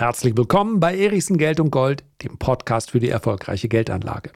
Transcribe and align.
Herzlich 0.00 0.34
willkommen 0.34 0.80
bei 0.80 0.96
Erichsen 0.96 1.36
Geld 1.36 1.60
und 1.60 1.70
Gold, 1.70 2.04
dem 2.22 2.38
Podcast 2.38 2.90
für 2.90 3.00
die 3.00 3.10
erfolgreiche 3.10 3.68
Geldanlage. 3.68 4.32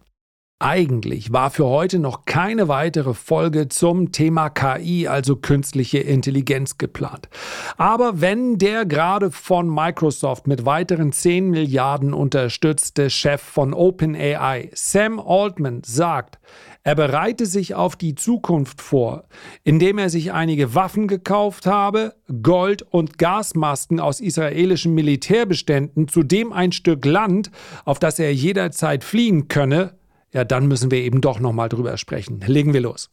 Eigentlich 0.60 1.32
war 1.32 1.50
für 1.50 1.66
heute 1.66 1.98
noch 1.98 2.26
keine 2.26 2.68
weitere 2.68 3.12
Folge 3.12 3.68
zum 3.68 4.12
Thema 4.12 4.50
KI, 4.50 5.08
also 5.08 5.34
künstliche 5.34 5.98
Intelligenz, 5.98 6.78
geplant. 6.78 7.28
Aber 7.76 8.20
wenn 8.20 8.56
der 8.56 8.86
gerade 8.86 9.32
von 9.32 9.68
Microsoft 9.68 10.46
mit 10.46 10.64
weiteren 10.64 11.10
10 11.10 11.50
Milliarden 11.50 12.14
unterstützte 12.14 13.10
Chef 13.10 13.42
von 13.42 13.74
OpenAI, 13.74 14.70
Sam 14.74 15.18
Altman, 15.18 15.82
sagt, 15.84 16.38
er 16.84 16.94
bereite 16.94 17.46
sich 17.46 17.74
auf 17.74 17.96
die 17.96 18.14
Zukunft 18.14 18.80
vor, 18.80 19.24
indem 19.64 19.98
er 19.98 20.08
sich 20.08 20.32
einige 20.32 20.74
Waffen 20.76 21.08
gekauft 21.08 21.66
habe, 21.66 22.14
Gold 22.42 22.82
und 22.82 23.18
Gasmasken 23.18 23.98
aus 23.98 24.20
israelischen 24.20 24.94
Militärbeständen, 24.94 26.06
zudem 26.06 26.52
ein 26.52 26.70
Stück 26.70 27.04
Land, 27.04 27.50
auf 27.84 27.98
das 27.98 28.20
er 28.20 28.32
jederzeit 28.32 29.02
fliehen 29.02 29.48
könne, 29.48 29.94
ja, 30.34 30.44
dann 30.44 30.66
müssen 30.66 30.90
wir 30.90 30.98
eben 30.98 31.20
doch 31.20 31.40
nochmal 31.40 31.68
drüber 31.68 31.96
sprechen. 31.96 32.40
Legen 32.46 32.74
wir 32.74 32.80
los. 32.80 33.08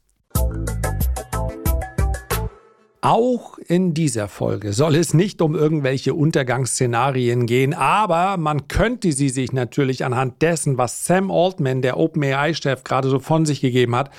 Auch 3.03 3.57
in 3.57 3.95
dieser 3.95 4.27
Folge 4.27 4.73
soll 4.73 4.95
es 4.95 5.13
nicht 5.13 5.41
um 5.41 5.55
irgendwelche 5.55 6.13
Untergangsszenarien 6.13 7.47
gehen, 7.47 7.73
aber 7.73 8.37
man 8.37 8.67
könnte 8.67 9.11
sie 9.11 9.29
sich 9.29 9.53
natürlich 9.53 10.05
anhand 10.05 10.41
dessen, 10.43 10.77
was 10.77 11.05
Sam 11.05 11.31
Altman, 11.31 11.81
der 11.81 11.97
OpenAI-Chef, 11.97 12.83
gerade 12.83 13.09
so 13.09 13.19
von 13.19 13.45
sich 13.45 13.61
gegeben 13.61 13.95
hat, 13.95 14.11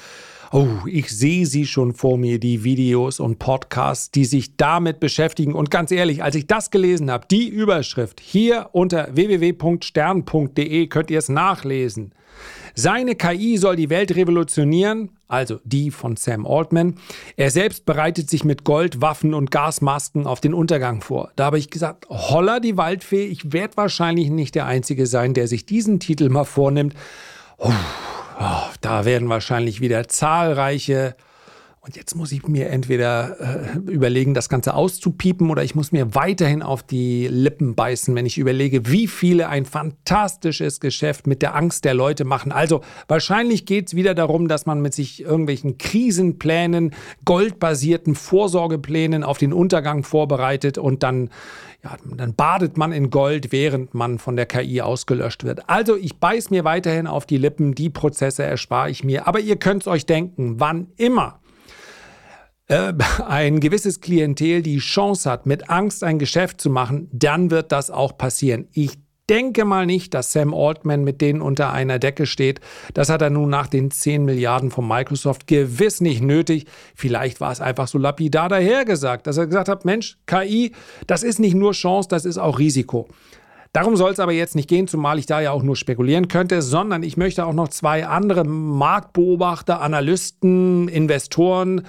Oh, 0.55 0.69
ich 0.85 1.09
sehe 1.09 1.47
sie 1.47 1.65
schon 1.65 1.95
vor 1.95 2.19
mir, 2.19 2.39
die 2.39 2.63
Videos 2.63 3.21
und 3.21 3.39
Podcasts, 3.39 4.11
die 4.11 4.27
sich 4.27 4.59
damit 4.59 5.01
beschäftigen. 5.01 5.55
Und 5.55 5.71
ganz 5.71 5.91
ehrlich, 5.91 6.23
als 6.23 6.35
ich 6.35 6.47
das 6.47 6.71
gelesen 6.71 7.11
habe, 7.11 7.27
die 7.31 7.49
Überschrift 7.49 8.21
hier 8.21 8.69
unter 8.73 9.09
www.stern.de 9.17 10.89
könnt 10.89 11.11
ihr 11.11 11.19
es 11.19 11.31
nachlesen. 11.31 12.13
Seine 12.75 13.15
KI 13.15 13.59
soll 13.59 13.77
die 13.77 13.91
Welt 13.91 14.15
revolutionieren, 14.17 15.11
also 15.29 15.61
die 15.65 15.91
von 15.91 16.17
Sam 16.17 16.47
Altman. 16.47 16.95
Er 17.37 17.51
selbst 17.51 17.85
bereitet 17.85 18.31
sich 18.31 18.45
mit 18.45 18.65
Gold, 18.65 19.01
Waffen 19.01 19.35
und 19.35 19.51
Gasmasken 19.51 20.27
auf 20.27 20.41
den 20.41 20.55
Untergang 20.55 21.01
vor. 21.01 21.33
Da 21.37 21.47
habe 21.47 21.59
ich 21.59 21.71
gesagt, 21.71 22.07
holla 22.09 22.61
die 22.61 22.77
Waldfee, 22.77 23.27
ich 23.27 23.53
werde 23.53 23.77
wahrscheinlich 23.77 24.31
nicht 24.31 24.55
der 24.55 24.67
Einzige 24.67 25.07
sein, 25.07 25.35
der 25.35 25.49
sich 25.49 25.67
diesen 25.67 26.01
Titel 26.01 26.29
mal 26.29 26.45
vornimmt. 26.45 26.95
Oh, 27.59 27.73
oh, 28.41 28.63
da 28.81 29.05
werden 29.05 29.29
wahrscheinlich 29.29 29.81
wieder 29.81 30.09
zahlreiche 30.09 31.15
und 31.85 31.97
jetzt 31.97 32.15
muss 32.15 32.31
ich 32.31 32.47
mir 32.47 32.69
entweder 32.69 33.41
äh, 33.41 33.79
überlegen, 33.91 34.35
das 34.35 34.49
Ganze 34.49 34.75
auszupiepen 34.75 35.51
oder 35.51 35.65
ich 35.65 35.75
muss 35.75 35.91
mir 35.91 36.15
weiterhin 36.15 36.63
auf 36.63 36.85
die 36.85 37.27
Lippen 37.27 37.75
beißen, 37.75 38.15
wenn 38.15 38.25
ich 38.25 38.39
überlege, 38.39 38.87
wie 38.87 39.09
viele 39.09 39.49
ein 39.49 39.65
fantastisches 39.65 40.79
Geschäft 40.79 41.27
mit 41.27 41.43
der 41.43 41.57
Angst 41.57 41.85
der 41.85 41.95
Leute 41.95 42.25
machen. 42.25 42.53
Also 42.53 42.83
wahrscheinlich 43.09 43.67
geht 43.67 43.89
es 43.89 43.97
wieder 43.97 44.15
darum, 44.15 44.47
dass 44.47 44.65
man 44.65 44.81
mit 44.81 44.95
sich 44.95 45.23
irgendwelchen 45.23 45.77
Krisenplänen, 45.77 46.95
goldbasierten 47.25 48.15
Vorsorgeplänen 48.15 49.25
auf 49.25 49.39
den 49.39 49.53
Untergang 49.53 50.05
vorbereitet 50.05 50.79
und 50.79 51.03
dann 51.03 51.31
ja, 51.83 51.97
dann 52.17 52.35
badet 52.35 52.77
man 52.77 52.93
in 52.93 53.11
Gold, 53.11 53.51
während 53.51 53.93
man 53.93 54.21
von 54.21 54.37
der 54.37 54.47
KI 54.47 54.83
ausgelöscht 54.83 55.43
wird. 55.43 55.69
Also 55.69 55.97
ich 55.97 56.21
beiß 56.21 56.51
mir 56.51 56.63
weiterhin 56.63 57.09
auf 57.09 57.27
die 57.27 57.39
Lippen, 57.39 57.75
die 57.75 57.91
Prozesse 57.91 58.45
erspare 58.45 58.89
ich 58.89 59.03
mir. 59.03 59.27
Aber 59.27 59.41
ihr 59.41 59.57
könnt 59.57 59.83
es 59.83 59.89
euch 59.89 60.07
denken, 60.07 60.61
wann 60.61 60.87
immer 60.97 61.42
äh, 62.69 62.93
ein 63.27 63.61
gewisses 63.61 64.01
Klientel 64.01 64.63
die 64.63 64.79
Chance 64.79 65.31
hat, 65.31 65.47
mit 65.47 65.71
Angst 65.71 66.05
ein 66.05 66.19
Geschäft 66.19 66.61
zu 66.61 66.71
machen, 66.71 67.09
dann 67.13 67.51
wird 67.51 67.73
das 67.73 67.91
auch 67.91 68.17
passieren. 68.17 68.69
Ich 68.73 68.99
denke 69.29 69.65
mal 69.65 69.87
nicht, 69.87 70.15
dass 70.15 70.33
Sam 70.33 70.53
Altman 70.53 71.05
mit 71.05 71.21
denen 71.21 71.41
unter 71.41 71.73
einer 71.73 71.99
Decke 71.99 72.27
steht. 72.27 72.61
Das 72.93 73.09
hat 73.09 73.23
er 73.23 73.31
nun 73.31 73.49
nach 73.49 73.67
den 73.67 73.91
10 73.91 74.25
Milliarden 74.25 74.71
von 74.71 74.87
Microsoft 74.87 75.47
gewiss 75.47 76.01
nicht 76.01 76.23
nötig. 76.23 76.67
Vielleicht 76.95 77.41
war 77.41 77.53
es 77.53 77.61
einfach 77.61 77.89
so 77.89 77.99
lapidar 77.99 78.49
dahergesagt, 78.49 79.27
dass 79.27 79.39
er 79.39 79.47
gesagt 79.47 79.69
hat, 79.69 79.85
Mensch, 79.85 80.19
KI, 80.27 80.73
das 81.07 81.23
ist 81.23 81.39
nicht 81.39 81.55
nur 81.55 81.73
Chance, 81.73 82.09
das 82.09 82.25
ist 82.25 82.39
auch 82.39 82.59
Risiko. 82.59 83.09
Darum 83.73 83.97
soll 83.97 84.13
es 84.13 84.21
aber 84.21 84.33
jetzt 84.33 84.55
nicht 84.55 84.69
gehen, 84.69 84.87
zumal 84.87 85.19
ich 85.19 85.25
da 85.25 85.41
ja 85.41 85.51
auch 85.51 85.63
nur 85.63 85.77
spekulieren 85.77 86.29
könnte, 86.29 86.61
sondern 86.61 87.03
ich 87.03 87.17
möchte 87.17 87.47
auch 87.47 87.55
noch 87.55 87.69
zwei 87.69 88.07
andere 88.07 88.45
Marktbeobachter, 88.45 89.81
Analysten, 89.81 90.89
Investoren, 90.89 91.87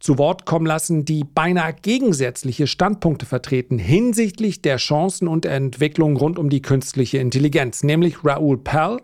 zu 0.00 0.18
Wort 0.18 0.46
kommen 0.46 0.66
lassen, 0.66 1.04
die 1.04 1.24
beinahe 1.24 1.74
gegensätzliche 1.74 2.66
Standpunkte 2.66 3.26
vertreten 3.26 3.78
hinsichtlich 3.78 4.62
der 4.62 4.78
Chancen 4.78 5.28
und 5.28 5.46
Entwicklung 5.46 6.16
rund 6.16 6.38
um 6.38 6.50
die 6.50 6.62
künstliche 6.62 7.18
Intelligenz, 7.18 7.82
nämlich 7.82 8.24
Raoul 8.24 8.58
Pell 8.58 8.98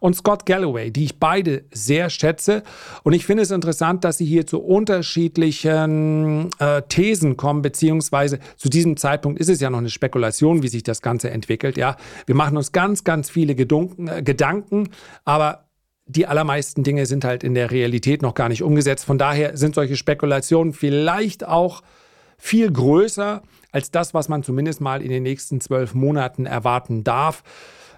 und 0.00 0.14
Scott 0.14 0.46
Galloway, 0.46 0.90
die 0.90 1.04
ich 1.04 1.18
beide 1.18 1.64
sehr 1.72 2.10
schätze. 2.10 2.62
Und 3.02 3.12
ich 3.12 3.26
finde 3.26 3.42
es 3.42 3.50
interessant, 3.50 4.04
dass 4.04 4.18
sie 4.18 4.26
hier 4.26 4.46
zu 4.46 4.60
unterschiedlichen 4.60 6.50
äh, 6.58 6.82
Thesen 6.88 7.36
kommen, 7.36 7.62
beziehungsweise 7.62 8.38
zu 8.56 8.68
diesem 8.68 8.96
Zeitpunkt 8.96 9.40
ist 9.40 9.48
es 9.48 9.60
ja 9.60 9.70
noch 9.70 9.78
eine 9.78 9.90
Spekulation, 9.90 10.62
wie 10.62 10.68
sich 10.68 10.82
das 10.82 11.02
Ganze 11.02 11.30
entwickelt. 11.30 11.76
Ja, 11.76 11.96
wir 12.26 12.34
machen 12.34 12.56
uns 12.56 12.72
ganz, 12.72 13.04
ganz 13.04 13.30
viele 13.30 13.54
Gedunken, 13.54 14.08
äh, 14.08 14.22
Gedanken, 14.22 14.90
aber 15.24 15.67
die 16.08 16.26
allermeisten 16.26 16.82
Dinge 16.82 17.06
sind 17.06 17.24
halt 17.24 17.44
in 17.44 17.54
der 17.54 17.70
Realität 17.70 18.22
noch 18.22 18.34
gar 18.34 18.48
nicht 18.48 18.62
umgesetzt. 18.62 19.04
Von 19.04 19.18
daher 19.18 19.56
sind 19.56 19.74
solche 19.74 19.96
Spekulationen 19.96 20.72
vielleicht 20.72 21.46
auch 21.46 21.82
viel 22.38 22.72
größer 22.72 23.42
als 23.70 23.90
das, 23.90 24.14
was 24.14 24.28
man 24.28 24.42
zumindest 24.42 24.80
mal 24.80 25.02
in 25.02 25.10
den 25.10 25.22
nächsten 25.22 25.60
zwölf 25.60 25.94
Monaten 25.94 26.46
erwarten 26.46 27.04
darf. 27.04 27.42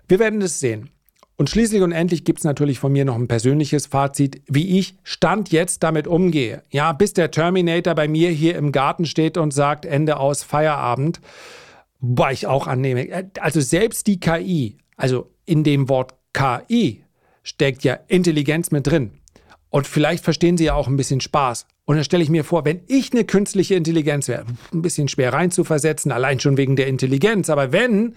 Wir 0.09 0.19
werden 0.19 0.43
es 0.43 0.59
sehen. 0.59 0.91
Und 1.37 1.49
schließlich 1.49 1.81
und 1.81 1.93
endlich 1.93 2.25
gibt 2.25 2.41
es 2.41 2.45
natürlich 2.45 2.79
von 2.81 2.93
mir 2.93 3.07
noch 3.07 3.15
ein 3.15 3.29
persönliches 3.29 3.87
Fazit, 3.87 4.43
wie 4.47 4.79
ich 4.79 4.97
Stand 5.05 5.51
jetzt 5.53 5.83
damit 5.83 6.07
umgehe. 6.07 6.63
Ja, 6.71 6.93
bis 6.93 7.15
der 7.15 7.31
Terminator 7.31 7.95
bei 7.95 8.09
mir 8.09 8.29
hier 8.29 8.57
im 8.57 8.73
Garten 8.73 9.07
steht 9.07 9.39
und 9.39 9.55
sagt, 9.55 9.87
Ende 9.87 10.19
aus 10.19 10.43
Feierabend, 10.43 11.21
wobei 12.01 12.33
ich 12.33 12.47
auch 12.47 12.67
annehme. 12.67 13.31
Also 13.41 13.61
selbst 13.61 14.07
die 14.07 14.21
KI, 14.21 14.77
also 14.97 15.31
in 15.47 15.65
dem 15.65 15.89
Wort 15.89 16.15
KI 16.35 17.05
steckt 17.43 17.85
ja 17.85 17.99
Intelligenz 18.09 18.71
mit 18.71 18.87
drin. 18.87 19.13
Und 19.71 19.87
vielleicht 19.87 20.25
verstehen 20.25 20.57
Sie 20.57 20.65
ja 20.65 20.75
auch 20.75 20.89
ein 20.89 20.97
bisschen 20.97 21.21
Spaß. 21.21 21.67
Und 21.85 21.97
dann 21.97 22.05
stelle 22.05 22.23
ich 22.23 22.29
mir 22.29 22.45
vor, 22.45 22.65
wenn 22.65 22.83
ich 22.87 23.13
eine 23.13 23.25
künstliche 23.25 23.75
Intelligenz 23.75 24.29
wäre, 24.29 24.45
ein 24.73 24.83
bisschen 24.83 25.09
schwer 25.09 25.33
reinzuversetzen, 25.33 26.13
allein 26.13 26.41
schon 26.41 26.57
wegen 26.57 26.77
der 26.77 26.87
Intelligenz, 26.87 27.51
aber 27.51 27.73
wenn, 27.73 28.15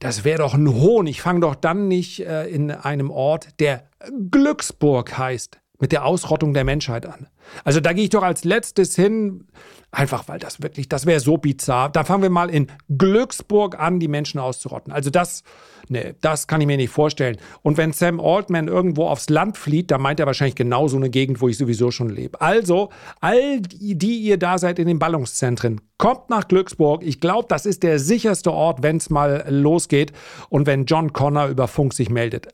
das 0.00 0.24
wäre 0.24 0.38
doch 0.38 0.54
ein 0.54 0.68
Hohn. 0.68 1.06
Ich 1.06 1.22
fange 1.22 1.40
doch 1.40 1.54
dann 1.54 1.88
nicht 1.88 2.20
äh, 2.26 2.46
in 2.48 2.70
einem 2.70 3.10
Ort, 3.10 3.48
der 3.60 3.84
Glücksburg 4.30 5.16
heißt, 5.16 5.61
mit 5.82 5.90
der 5.90 6.04
Ausrottung 6.04 6.54
der 6.54 6.62
Menschheit 6.62 7.06
an. 7.06 7.26
Also 7.64 7.80
da 7.80 7.92
gehe 7.92 8.04
ich 8.04 8.10
doch 8.10 8.22
als 8.22 8.44
letztes 8.44 8.94
hin, 8.94 9.48
einfach 9.90 10.28
weil 10.28 10.38
das 10.38 10.62
wirklich, 10.62 10.88
das 10.88 11.06
wäre 11.06 11.18
so 11.18 11.38
bizarr. 11.38 11.90
Da 11.90 12.04
fangen 12.04 12.22
wir 12.22 12.30
mal 12.30 12.50
in 12.50 12.68
Glücksburg 12.96 13.80
an, 13.80 13.98
die 13.98 14.06
Menschen 14.06 14.38
auszurotten. 14.38 14.92
Also 14.92 15.10
das, 15.10 15.42
nee, 15.88 16.14
das 16.20 16.46
kann 16.46 16.60
ich 16.60 16.68
mir 16.68 16.76
nicht 16.76 16.92
vorstellen. 16.92 17.36
Und 17.62 17.78
wenn 17.78 17.92
Sam 17.92 18.20
Altman 18.20 18.68
irgendwo 18.68 19.08
aufs 19.08 19.28
Land 19.28 19.58
flieht, 19.58 19.90
dann 19.90 20.00
meint 20.00 20.20
er 20.20 20.26
wahrscheinlich 20.26 20.54
genau 20.54 20.86
so 20.86 20.96
eine 20.96 21.10
Gegend, 21.10 21.40
wo 21.40 21.48
ich 21.48 21.58
sowieso 21.58 21.90
schon 21.90 22.10
lebe. 22.10 22.40
Also, 22.40 22.90
all 23.20 23.60
die, 23.60 23.98
die 23.98 24.20
ihr 24.20 24.38
da 24.38 24.58
seid 24.58 24.78
in 24.78 24.86
den 24.86 25.00
Ballungszentren, 25.00 25.80
kommt 25.98 26.30
nach 26.30 26.46
Glücksburg. 26.46 27.02
Ich 27.02 27.20
glaube, 27.20 27.48
das 27.48 27.66
ist 27.66 27.82
der 27.82 27.98
sicherste 27.98 28.52
Ort, 28.52 28.84
wenn 28.84 28.98
es 28.98 29.10
mal 29.10 29.44
losgeht 29.48 30.12
und 30.48 30.68
wenn 30.68 30.84
John 30.84 31.12
Connor 31.12 31.48
über 31.48 31.66
Funk 31.66 31.92
sich 31.92 32.08
meldet. 32.08 32.46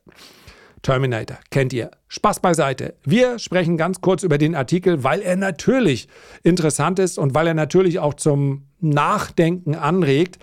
Terminator, 0.83 1.39
kennt 1.51 1.73
ihr. 1.73 1.91
Spaß 2.09 2.41
beiseite. 2.41 2.95
Wir 3.05 3.39
sprechen 3.39 3.77
ganz 3.77 4.01
kurz 4.01 4.23
über 4.23 4.39
den 4.39 4.55
Artikel, 4.55 5.05
weil 5.05 5.21
er 5.21 5.37
natürlich 5.37 6.09
interessant 6.43 6.99
ist 6.99 7.19
und 7.19 7.35
weil 7.35 7.47
er 7.49 7.55
natürlich 7.55 7.99
auch 7.99 8.15
zum 8.15 8.69
Nachdenken 8.81 9.75
anregt. 9.75 10.39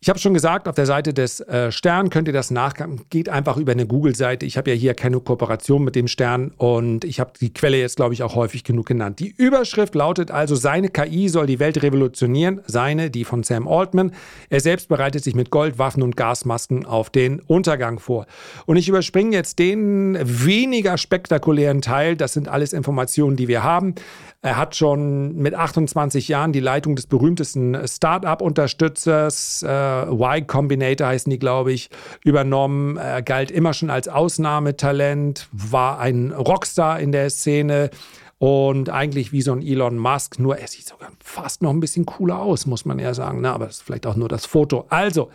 Ich 0.00 0.08
habe 0.08 0.18
schon 0.18 0.32
gesagt, 0.32 0.68
auf 0.68 0.76
der 0.76 0.86
Seite 0.86 1.12
des 1.12 1.40
äh, 1.40 1.72
Stern 1.72 2.10
könnt 2.10 2.28
ihr 2.28 2.34
das 2.34 2.50
nachgucken. 2.50 3.02
Geht 3.10 3.28
einfach 3.28 3.56
über 3.56 3.72
eine 3.72 3.86
Google-Seite. 3.86 4.46
Ich 4.46 4.56
habe 4.56 4.70
ja 4.70 4.76
hier 4.76 4.94
keine 4.94 5.18
Kooperation 5.18 5.82
mit 5.82 5.96
dem 5.96 6.06
Stern 6.06 6.52
und 6.56 7.04
ich 7.04 7.18
habe 7.18 7.32
die 7.40 7.52
Quelle 7.52 7.78
jetzt, 7.78 7.96
glaube 7.96 8.14
ich, 8.14 8.22
auch 8.22 8.36
häufig 8.36 8.62
genug 8.62 8.86
genannt. 8.86 9.18
Die 9.18 9.34
Überschrift 9.36 9.94
lautet 9.94 10.30
also, 10.30 10.54
seine 10.54 10.88
KI 10.88 11.28
soll 11.28 11.46
die 11.46 11.58
Welt 11.58 11.82
revolutionieren. 11.82 12.60
Seine, 12.66 13.10
die 13.10 13.24
von 13.24 13.42
Sam 13.42 13.66
Altman. 13.66 14.12
Er 14.50 14.60
selbst 14.60 14.88
bereitet 14.88 15.24
sich 15.24 15.34
mit 15.34 15.50
Gold, 15.50 15.78
Waffen 15.78 16.02
und 16.02 16.16
Gasmasken 16.16 16.86
auf 16.86 17.10
den 17.10 17.40
Untergang 17.40 17.98
vor. 17.98 18.26
Und 18.66 18.76
ich 18.76 18.88
überspringe 18.88 19.34
jetzt 19.34 19.58
den 19.58 20.16
weniger 20.22 20.96
spektakulären 20.96 21.82
Teil. 21.82 22.16
Das 22.16 22.34
sind 22.34 22.48
alles 22.48 22.72
Informationen, 22.72 23.36
die 23.36 23.48
wir 23.48 23.64
haben. 23.64 23.94
Er 24.40 24.56
hat 24.56 24.76
schon 24.76 25.34
mit 25.34 25.54
28 25.54 26.28
Jahren 26.28 26.52
die 26.52 26.60
Leitung 26.60 26.94
des 26.94 27.08
berühmtesten 27.08 27.76
Start-up-Unterstützers, 27.86 29.64
äh, 29.64 30.02
Y 30.12 30.46
Combinator 30.46 31.08
heißen 31.08 31.28
die, 31.28 31.40
glaube 31.40 31.72
ich, 31.72 31.90
übernommen. 32.24 32.98
Er 32.98 33.22
galt 33.22 33.50
immer 33.50 33.72
schon 33.72 33.90
als 33.90 34.06
Ausnahmetalent, 34.06 35.48
war 35.50 35.98
ein 35.98 36.30
Rockstar 36.30 37.00
in 37.00 37.10
der 37.10 37.30
Szene 37.30 37.90
und 38.38 38.90
eigentlich 38.90 39.32
wie 39.32 39.42
so 39.42 39.52
ein 39.52 39.62
Elon 39.62 39.98
Musk, 39.98 40.38
nur 40.38 40.56
er 40.56 40.68
sieht 40.68 40.86
sogar 40.86 41.10
fast 41.18 41.60
noch 41.60 41.70
ein 41.70 41.80
bisschen 41.80 42.06
cooler 42.06 42.38
aus, 42.38 42.66
muss 42.66 42.84
man 42.84 43.00
eher 43.00 43.14
sagen. 43.14 43.40
Ne? 43.40 43.52
Aber 43.52 43.66
das 43.66 43.78
ist 43.78 43.82
vielleicht 43.82 44.06
auch 44.06 44.14
nur 44.14 44.28
das 44.28 44.46
Foto. 44.46 44.86
Also, 44.88 45.30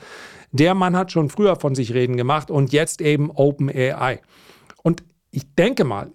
der 0.53 0.75
Mann 0.75 0.95
hat 0.95 1.11
schon 1.11 1.29
früher 1.29 1.57
von 1.57 1.75
sich 1.75 1.93
reden 1.93 2.15
gemacht 2.15 2.49
und 2.49 2.71
jetzt 2.71 3.01
eben 3.01 3.31
OpenAI. 3.31 4.21
Und 4.81 5.03
ich 5.31 5.53
denke 5.55 5.83
mal, 5.83 6.11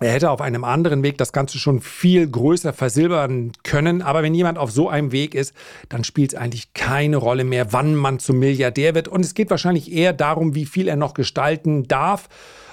er 0.00 0.12
hätte 0.12 0.30
auf 0.30 0.40
einem 0.40 0.64
anderen 0.64 1.02
Weg 1.02 1.18
das 1.18 1.32
Ganze 1.32 1.58
schon 1.58 1.80
viel 1.80 2.28
größer 2.28 2.72
versilbern 2.72 3.52
können. 3.64 4.02
Aber 4.02 4.22
wenn 4.22 4.34
jemand 4.34 4.58
auf 4.58 4.70
so 4.70 4.88
einem 4.88 5.12
Weg 5.12 5.34
ist, 5.34 5.54
dann 5.88 6.04
spielt 6.04 6.32
es 6.32 6.38
eigentlich 6.38 6.72
keine 6.74 7.16
Rolle 7.16 7.44
mehr, 7.44 7.72
wann 7.72 7.94
man 7.94 8.18
zum 8.18 8.38
Milliardär 8.38 8.94
wird. 8.94 9.08
Und 9.08 9.24
es 9.24 9.34
geht 9.34 9.50
wahrscheinlich 9.50 9.92
eher 9.92 10.12
darum, 10.12 10.54
wie 10.54 10.66
viel 10.66 10.88
er 10.88 10.96
noch 10.96 11.14
gestalten 11.14 11.88
darf. 11.88 12.28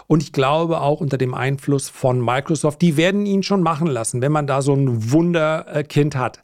Und 0.08 0.22
ich 0.22 0.34
glaube 0.34 0.82
auch 0.82 1.02
unter 1.02 1.18
dem 1.18 1.34
Einfluss 1.34 1.90
von 1.90 2.24
Microsoft, 2.24 2.82
die 2.82 2.96
werden 2.96 3.26
ihn 3.26 3.42
schon 3.42 3.64
machen 3.64 3.88
lassen, 3.88 4.22
wenn 4.22 4.32
man 4.32 4.46
da 4.46 4.62
so 4.62 4.74
ein 4.74 5.12
Wunderkind 5.12 6.16
hat. 6.16 6.42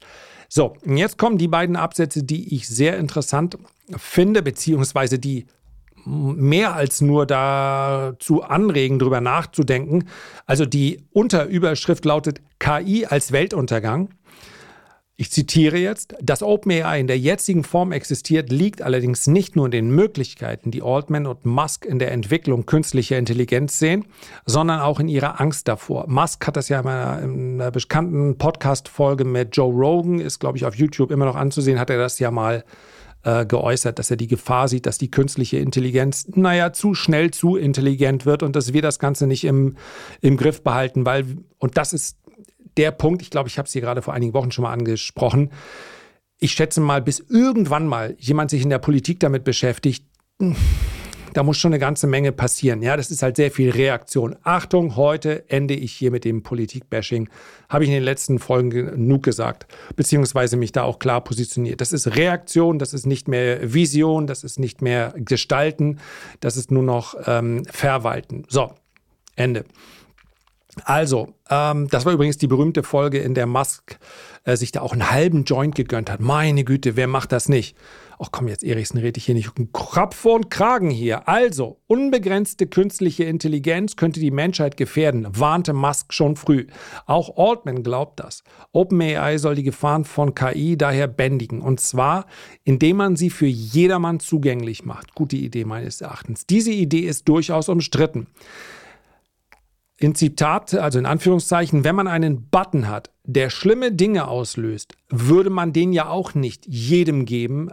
So, 0.50 0.76
jetzt 0.84 1.18
kommen 1.18 1.38
die 1.38 1.48
beiden 1.48 1.76
Absätze, 1.76 2.24
die 2.24 2.56
ich 2.56 2.68
sehr 2.68 2.98
interessant 2.98 3.58
finde, 3.96 4.42
beziehungsweise 4.42 5.20
die 5.20 5.46
mehr 6.06 6.76
als 6.76 7.02
nur 7.02 7.26
dazu 7.26 8.44
anregen, 8.44 9.00
darüber 9.00 9.22
nachzudenken. 9.22 10.06
Also 10.46 10.66
die 10.66 11.04
Unterüberschrift 11.12 12.06
lautet 12.06 12.42
KI 12.60 13.06
als 13.06 13.32
Weltuntergang. 13.32 14.10
Ich 15.18 15.30
zitiere 15.30 15.78
jetzt, 15.78 16.16
dass 16.20 16.42
OpenAI 16.42 17.00
in 17.00 17.06
der 17.06 17.20
jetzigen 17.20 17.64
Form 17.64 17.92
existiert, 17.92 18.52
liegt 18.52 18.82
allerdings 18.82 19.28
nicht 19.28 19.56
nur 19.56 19.66
in 19.66 19.72
den 19.72 19.92
Möglichkeiten, 19.92 20.72
die 20.72 20.82
Altman 20.82 21.28
und 21.28 21.46
Musk 21.46 21.86
in 21.86 22.00
der 22.00 22.12
Entwicklung 22.12 22.66
künstlicher 22.66 23.20
Intelligenz 23.20 23.78
sehen, 23.78 24.06
sondern 24.48 24.80
auch 24.80 25.00
in 25.00 25.08
ihrer 25.08 25.40
Angst 25.40 25.68
davor. 25.68 26.08
Musk 26.08 26.48
hat 26.48 26.58
das 26.58 26.70
ja 26.70 26.80
in 27.20 27.62
einer 27.62 27.70
bekannten 27.70 28.40
Podcast-Folge 28.40 29.24
mit 29.24 29.56
Joe 29.56 29.72
Rogan, 29.72 30.20
ist 30.20 30.40
glaube 30.40 30.58
ich 30.58 30.66
auf 30.66 30.74
YouTube 30.74 31.12
immer 31.12 31.26
noch 31.26 31.36
anzusehen, 31.36 31.78
hat 31.78 31.92
er 31.92 32.00
das 32.00 32.18
ja 32.18 32.32
mal 32.32 32.56
äh, 32.56 32.64
geäußert, 33.24 34.00
dass 34.00 34.10
er 34.10 34.18
die 34.18 34.28
Gefahr 34.28 34.68
sieht, 34.68 34.86
dass 34.86 34.98
die 34.98 35.12
künstliche 35.12 35.58
Intelligenz, 35.58 36.28
naja, 36.34 36.74
zu 36.74 36.94
schnell 36.96 37.32
zu 37.32 37.56
intelligent 37.56 38.26
wird 38.26 38.44
und 38.44 38.56
dass 38.56 38.74
wir 38.74 38.82
das 38.82 39.00
Ganze 39.00 39.28
nicht 39.28 39.44
im, 39.44 39.78
im 40.22 40.38
Griff 40.38 40.64
behalten, 40.64 41.06
weil, 41.06 41.26
und 41.60 41.78
das 41.78 41.94
ist 41.94 42.18
der 42.78 42.92
Punkt, 42.92 43.22
ich 43.22 43.30
glaube, 43.30 43.50
ich 43.50 43.58
habe 43.58 43.68
es 43.68 43.74
hier 43.74 43.82
gerade 43.82 44.02
vor 44.02 44.14
einigen 44.14 44.34
Wochen 44.34 44.52
schon 44.52 44.64
mal 44.64 44.74
angesprochen, 44.74 45.52
ich 46.40 46.54
schätze 46.54 46.82
mal, 46.82 47.02
bis 47.02 47.20
irgendwann 47.20 47.88
mal 47.88 48.16
jemand 48.18 48.50
sich 48.50 48.64
in 48.64 48.70
der 48.70 48.80
Politik 48.80 49.20
damit 49.20 49.44
beschäftigt, 49.44 50.06
da 51.34 51.44
muss 51.44 51.58
schon 51.58 51.72
eine 51.72 51.80
ganze 51.80 52.08
Menge 52.08 52.32
passieren. 52.32 52.82
Ja, 52.82 52.98
das 52.98 53.12
ist 53.12 53.24
halt 53.24 53.36
sehr 53.36 53.52
viel 53.52 53.70
Reaktion. 53.70 54.36
Achtung, 54.44 54.96
heute 54.96 55.50
ende 55.50 55.74
ich 55.74 55.94
hier 55.94 56.12
mit 56.12 56.26
dem 56.26 56.44
Politik-Bashing. 56.44 57.30
Habe 57.70 57.84
ich 57.84 57.90
in 57.90 57.96
den 57.96 58.04
letzten 58.04 58.40
Folgen 58.40 58.70
genug 58.70 59.24
gesagt, 59.24 59.68
beziehungsweise 59.96 60.58
mich 60.58 60.72
da 60.72 60.84
auch 60.84 61.00
klar 61.00 61.24
positioniert. 61.24 61.82
Das 61.82 61.94
ist 61.94 62.16
Reaktion, 62.16 62.80
das 62.80 62.94
ist 62.94 63.06
nicht 63.06 63.28
mehr 63.28 63.74
Vision, 63.74 64.28
das 64.28 64.44
ist 64.44 64.60
nicht 64.60 64.82
mehr 64.82 65.14
Gestalten, 65.18 66.00
das 66.40 66.58
ist 66.58 66.72
nur 66.72 66.84
noch 66.84 67.16
ähm, 67.26 67.64
Verwalten. 67.70 68.44
So, 68.48 68.74
Ende. 69.36 69.66
Also, 70.86 71.34
ähm, 71.50 71.88
das 71.90 72.06
war 72.06 72.14
übrigens 72.14 72.38
die 72.38 72.48
berühmte 72.48 72.84
Folge, 72.84 73.20
in 73.20 73.34
der 73.34 73.46
Musk 73.46 74.00
äh, 74.46 74.56
sich 74.56 74.72
da 74.72 74.82
auch 74.82 74.94
einen 74.94 75.12
halben 75.12 75.44
Joint 75.44 75.76
gegönnt 75.76 76.10
hat. 76.10 76.22
Meine 76.22 76.64
Güte, 76.64 76.96
wer 76.96 77.08
macht 77.08 77.32
das 77.32 77.50
nicht? 77.50 77.76
Ach 78.24 78.30
komm, 78.32 78.48
jetzt 78.48 78.64
Erichsen 78.64 79.00
rede 79.00 79.18
ich 79.18 79.26
hier 79.26 79.34
nicht 79.34 79.52
Krapfe 79.74 80.30
und 80.30 80.52
Kragen 80.52 80.92
hier. 80.92 81.28
Also, 81.28 81.80
unbegrenzte 81.88 82.68
künstliche 82.68 83.24
Intelligenz 83.24 83.96
könnte 83.96 84.20
die 84.20 84.32
Menschheit 84.32 84.78
gefährden, 84.78 85.28
warnte 85.32 85.74
Musk 85.74 86.14
schon 86.14 86.36
früh. 86.36 86.68
Auch 87.08 87.36
Altman 87.36 87.82
glaubt 87.82 88.20
das. 88.20 88.44
OpenAI 88.72 89.40
soll 89.40 89.56
die 89.56 89.64
Gefahren 89.64 90.06
von 90.06 90.36
KI 90.36 90.78
daher 90.78 91.08
bändigen. 91.08 91.62
Und 91.62 91.80
zwar, 91.80 92.28
indem 92.64 92.98
man 92.98 93.16
sie 93.16 93.32
für 93.32 93.48
jedermann 93.48 94.20
zugänglich 94.20 94.86
macht. 94.86 95.16
Gute 95.16 95.36
Idee 95.36 95.66
meines 95.66 96.00
Erachtens. 96.00 96.46
Diese 96.46 96.72
Idee 96.72 97.08
ist 97.08 97.28
durchaus 97.28 97.70
umstritten. 97.70 98.28
In 100.02 100.16
Zitat, 100.16 100.74
also 100.74 100.98
in 100.98 101.06
Anführungszeichen, 101.06 101.84
wenn 101.84 101.96
man 101.96 102.08
einen 102.08 102.50
Button 102.50 102.88
hat, 102.88 103.12
der 103.24 103.52
schlimme 103.52 103.92
Dinge 103.92 104.28
auslöst, 104.28 104.96
würde 105.10 105.52
man 105.52 105.74
den 105.74 105.94
ja 105.94 106.10
auch 106.10 106.34
nicht 106.34 106.66
jedem 106.66 107.26
geben, 107.26 107.70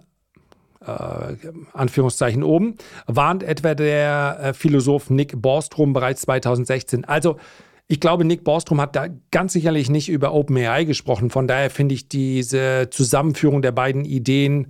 äh, 0.84 1.36
Anführungszeichen 1.72 2.42
oben, 2.42 2.74
warnt 3.06 3.42
etwa 3.42 3.74
der 3.74 4.38
äh, 4.42 4.52
Philosoph 4.52 5.08
Nick 5.08 5.40
Bostrom 5.40 5.94
bereits 5.94 6.20
2016. 6.20 7.06
Also 7.06 7.38
ich 7.86 7.98
glaube, 7.98 8.26
Nick 8.26 8.44
Bostrom 8.44 8.78
hat 8.82 8.94
da 8.94 9.06
ganz 9.30 9.54
sicherlich 9.54 9.88
nicht 9.88 10.10
über 10.10 10.34
OpenAI 10.34 10.84
gesprochen. 10.84 11.30
Von 11.30 11.48
daher 11.48 11.70
finde 11.70 11.94
ich 11.94 12.10
diese 12.10 12.88
Zusammenführung 12.90 13.62
der 13.62 13.72
beiden 13.72 14.04
Ideen 14.04 14.66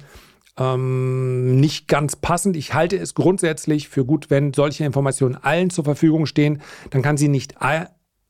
ähm, 0.58 1.60
nicht 1.60 1.88
ganz 1.88 2.16
passend. 2.16 2.56
Ich 2.56 2.75
halte 2.75 2.96
es 2.96 3.14
grundsätzlich 3.14 3.88
für 3.88 4.05
gut, 4.05 4.31
wenn 4.31 4.52
solche 4.52 4.84
Informationen 4.84 5.37
allen 5.37 5.70
zur 5.70 5.84
Verfügung 5.84 6.26
stehen. 6.26 6.60
Dann 6.90 7.02
kann 7.02 7.16
sie 7.16 7.28
nicht, 7.28 7.55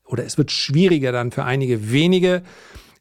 oder 0.05 0.25
es 0.25 0.39
wird 0.39 0.51
schwieriger 0.51 1.13
dann 1.13 1.33
für 1.33 1.45
einige 1.45 1.91
wenige 1.91 2.43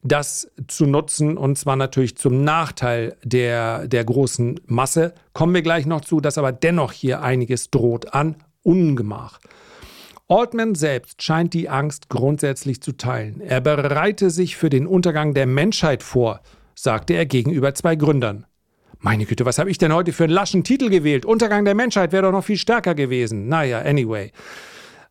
das 0.04 0.50
zu 0.68 0.86
nutzen 0.86 1.38
und 1.38 1.58
zwar 1.58 1.76
natürlich 1.76 2.18
zum 2.18 2.44
Nachteil 2.44 3.16
der, 3.24 3.88
der 3.88 4.04
großen 4.06 4.60
Masse. 4.66 5.14
Kommen 5.34 5.54
wir 5.54 5.62
gleich 5.62 5.86
noch 5.86 6.02
zu, 6.02 6.22
dass 6.22 6.38
aber 6.38 6.52
dennoch 6.52 6.92
hier 6.92 7.22
einiges 7.22 7.70
droht 7.72 8.14
an 8.14 8.36
Ungemach. 8.64 9.40
Altman 10.30 10.76
selbst 10.76 11.24
scheint 11.24 11.54
die 11.54 11.70
Angst 11.70 12.10
grundsätzlich 12.10 12.82
zu 12.82 12.92
teilen. 12.92 13.40
Er 13.40 13.62
bereite 13.62 14.30
sich 14.30 14.58
für 14.58 14.70
den 14.70 14.86
Untergang 14.86 15.34
der 15.34 15.46
Menschheit 15.46 16.04
vor, 16.04 16.42
sagte 16.76 17.14
er 17.14 17.26
gegenüber 17.26 17.74
zwei 17.74 17.96
Gründern. 17.96 18.46
Meine 19.00 19.26
Güte, 19.26 19.46
was 19.46 19.60
habe 19.60 19.70
ich 19.70 19.78
denn 19.78 19.94
heute 19.94 20.12
für 20.12 20.24
einen 20.24 20.34
laschen 20.34 20.64
Titel 20.64 20.90
gewählt? 20.90 21.26
Untergang 21.26 21.66
der 21.66 21.76
Menschheit 21.76 22.12
wäre 22.12 22.24
doch 22.24 22.32
noch 22.32 22.44
viel 22.44 22.58
stärker 22.58 22.96
gewesen. 22.96 23.48
Naja, 23.48 23.80
anyway. 23.80 24.32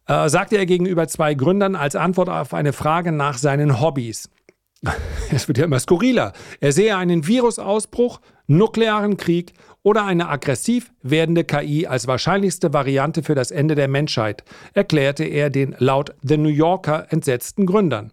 Äh, 0.06 0.28
sagte 0.28 0.56
er 0.56 0.66
gegenüber 0.66 1.08
zwei 1.08 1.34
Gründern 1.34 1.74
als 1.76 1.96
Antwort 1.96 2.28
auf 2.28 2.54
eine 2.54 2.72
Frage 2.72 3.12
nach 3.12 3.38
seinen 3.38 3.80
Hobbys. 3.80 4.28
es 5.30 5.48
wird 5.48 5.58
ja 5.58 5.64
immer 5.64 5.80
skurriler. 5.80 6.32
Er 6.60 6.72
sehe 6.72 6.96
einen 6.96 7.26
Virusausbruch, 7.26 8.20
nuklearen 8.46 9.16
Krieg 9.16 9.52
oder 9.82 10.04
eine 10.04 10.28
aggressiv 10.28 10.92
werdende 11.02 11.44
KI 11.44 11.86
als 11.86 12.06
wahrscheinlichste 12.06 12.72
Variante 12.72 13.22
für 13.22 13.34
das 13.34 13.50
Ende 13.50 13.74
der 13.74 13.88
Menschheit, 13.88 14.44
erklärte 14.74 15.24
er 15.24 15.50
den 15.50 15.76
laut 15.78 16.14
The 16.22 16.36
New 16.36 16.48
Yorker 16.48 17.06
entsetzten 17.10 17.66
Gründern. 17.66 18.12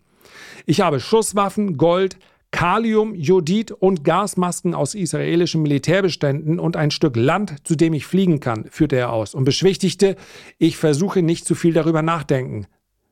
Ich 0.66 0.82
habe 0.82 1.00
Schusswaffen, 1.00 1.78
Gold, 1.78 2.18
Kalium, 2.54 3.16
Jodid 3.16 3.72
und 3.72 4.04
Gasmasken 4.04 4.76
aus 4.76 4.94
israelischen 4.94 5.64
Militärbeständen 5.64 6.60
und 6.60 6.78
ein 6.78 6.92
Stück 6.92 7.16
Land, 7.16 7.56
zu 7.68 7.76
dem 7.76 7.94
ich 7.94 8.06
fliegen 8.06 8.40
kann, 8.40 8.66
führte 8.70 8.96
er 8.96 9.12
aus 9.12 9.34
und 9.34 9.44
beschwichtigte, 9.44 10.16
ich 10.60 10.78
versuche 10.78 11.24
nicht 11.24 11.46
zu 11.46 11.56
viel 11.56 11.74
darüber 11.74 12.04
nachdenken, 12.04 12.68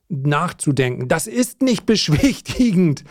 nachzudenken. 0.10 1.08
Das 1.08 1.26
ist 1.26 1.64
nicht 1.64 1.86
beschwichtigend. 1.88 3.04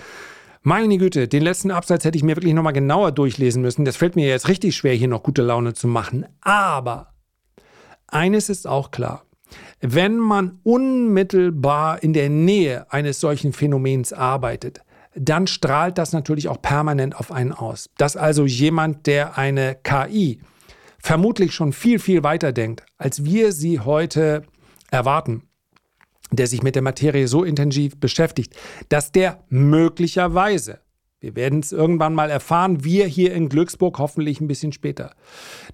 Meine 0.62 0.98
Güte, 0.98 1.26
den 1.26 1.42
letzten 1.42 1.72
Absatz 1.72 2.04
hätte 2.04 2.16
ich 2.16 2.22
mir 2.22 2.36
wirklich 2.36 2.54
nochmal 2.54 2.74
genauer 2.74 3.10
durchlesen 3.10 3.60
müssen. 3.60 3.84
Das 3.84 3.96
fällt 3.96 4.14
mir 4.14 4.28
jetzt 4.28 4.46
richtig 4.46 4.76
schwer, 4.76 4.94
hier 4.94 5.08
noch 5.08 5.24
gute 5.24 5.42
Laune 5.42 5.74
zu 5.74 5.88
machen. 5.88 6.26
Aber 6.42 7.12
eines 8.06 8.48
ist 8.48 8.68
auch 8.68 8.92
klar. 8.92 9.24
Wenn 9.80 10.16
man 10.16 10.60
unmittelbar 10.62 12.04
in 12.04 12.12
der 12.12 12.30
Nähe 12.30 12.90
eines 12.92 13.18
solchen 13.18 13.52
Phänomens 13.52 14.12
arbeitet, 14.12 14.80
dann 15.14 15.46
strahlt 15.46 15.98
das 15.98 16.12
natürlich 16.12 16.48
auch 16.48 16.62
permanent 16.62 17.16
auf 17.16 17.32
einen 17.32 17.52
aus. 17.52 17.90
Dass 17.96 18.16
also 18.16 18.46
jemand, 18.46 19.06
der 19.06 19.36
eine 19.38 19.76
KI 19.82 20.40
vermutlich 20.98 21.54
schon 21.54 21.72
viel, 21.72 21.98
viel 21.98 22.22
weiter 22.22 22.52
denkt, 22.52 22.84
als 22.98 23.24
wir 23.24 23.52
sie 23.52 23.80
heute 23.80 24.42
erwarten, 24.90 25.48
der 26.30 26.46
sich 26.46 26.62
mit 26.62 26.74
der 26.74 26.82
Materie 26.82 27.26
so 27.26 27.44
intensiv 27.44 27.98
beschäftigt, 27.98 28.54
dass 28.88 29.12
der 29.12 29.44
möglicherweise 29.48 30.80
wir 31.20 31.36
werden 31.36 31.60
es 31.60 31.70
irgendwann 31.70 32.14
mal 32.14 32.30
erfahren, 32.30 32.82
wir 32.82 33.04
hier 33.04 33.34
in 33.34 33.50
Glücksburg 33.50 33.98
hoffentlich 33.98 34.40
ein 34.40 34.48
bisschen 34.48 34.72
später. 34.72 35.12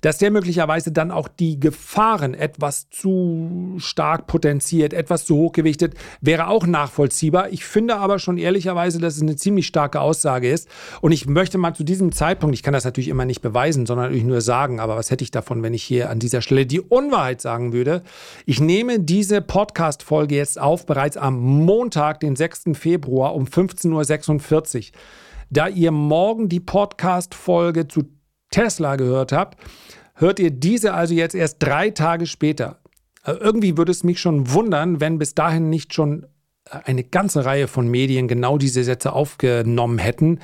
Dass 0.00 0.18
der 0.18 0.32
möglicherweise 0.32 0.90
dann 0.90 1.12
auch 1.12 1.28
die 1.28 1.60
Gefahren 1.60 2.34
etwas 2.34 2.90
zu 2.90 3.76
stark 3.78 4.26
potenziert, 4.26 4.92
etwas 4.92 5.24
zu 5.24 5.36
hochgewichtet, 5.36 5.94
wäre 6.20 6.48
auch 6.48 6.66
nachvollziehbar. 6.66 7.50
Ich 7.50 7.64
finde 7.64 7.96
aber 7.96 8.18
schon 8.18 8.38
ehrlicherweise, 8.38 8.98
dass 8.98 9.14
es 9.14 9.22
eine 9.22 9.36
ziemlich 9.36 9.68
starke 9.68 10.00
Aussage 10.00 10.50
ist. 10.50 10.68
Und 11.00 11.12
ich 11.12 11.26
möchte 11.26 11.58
mal 11.58 11.74
zu 11.74 11.84
diesem 11.84 12.10
Zeitpunkt, 12.10 12.56
ich 12.56 12.64
kann 12.64 12.74
das 12.74 12.84
natürlich 12.84 13.08
immer 13.08 13.24
nicht 13.24 13.40
beweisen, 13.40 13.86
sondern 13.86 14.06
natürlich 14.06 14.26
nur 14.26 14.40
sagen, 14.40 14.80
aber 14.80 14.96
was 14.96 15.12
hätte 15.12 15.22
ich 15.22 15.30
davon, 15.30 15.62
wenn 15.62 15.74
ich 15.74 15.84
hier 15.84 16.10
an 16.10 16.18
dieser 16.18 16.42
Stelle 16.42 16.66
die 16.66 16.80
Unwahrheit 16.80 17.40
sagen 17.40 17.72
würde? 17.72 18.02
Ich 18.46 18.60
nehme 18.60 18.98
diese 18.98 19.42
Podcast-Folge 19.42 20.34
jetzt 20.34 20.60
auf, 20.60 20.86
bereits 20.86 21.16
am 21.16 21.38
Montag, 21.38 22.18
den 22.18 22.34
6. 22.34 22.70
Februar 22.72 23.36
um 23.36 23.44
15.46 23.44 24.88
Uhr. 24.88 24.98
Da 25.50 25.68
ihr 25.68 25.92
morgen 25.92 26.48
die 26.48 26.60
Podcast-Folge 26.60 27.86
zu 27.86 28.04
Tesla 28.50 28.96
gehört 28.96 29.32
habt, 29.32 29.58
hört 30.14 30.40
ihr 30.40 30.50
diese 30.50 30.92
also 30.92 31.14
jetzt 31.14 31.34
erst 31.34 31.62
drei 31.62 31.90
Tage 31.90 32.26
später. 32.26 32.80
Äh, 33.24 33.32
irgendwie 33.32 33.76
würde 33.76 33.92
es 33.92 34.02
mich 34.02 34.20
schon 34.20 34.52
wundern, 34.52 35.00
wenn 35.00 35.18
bis 35.18 35.34
dahin 35.34 35.70
nicht 35.70 35.94
schon 35.94 36.26
eine 36.68 37.04
ganze 37.04 37.44
Reihe 37.44 37.68
von 37.68 37.86
Medien 37.86 38.26
genau 38.26 38.58
diese 38.58 38.82
Sätze 38.82 39.12
aufgenommen 39.12 39.98
hätten. 39.98 40.40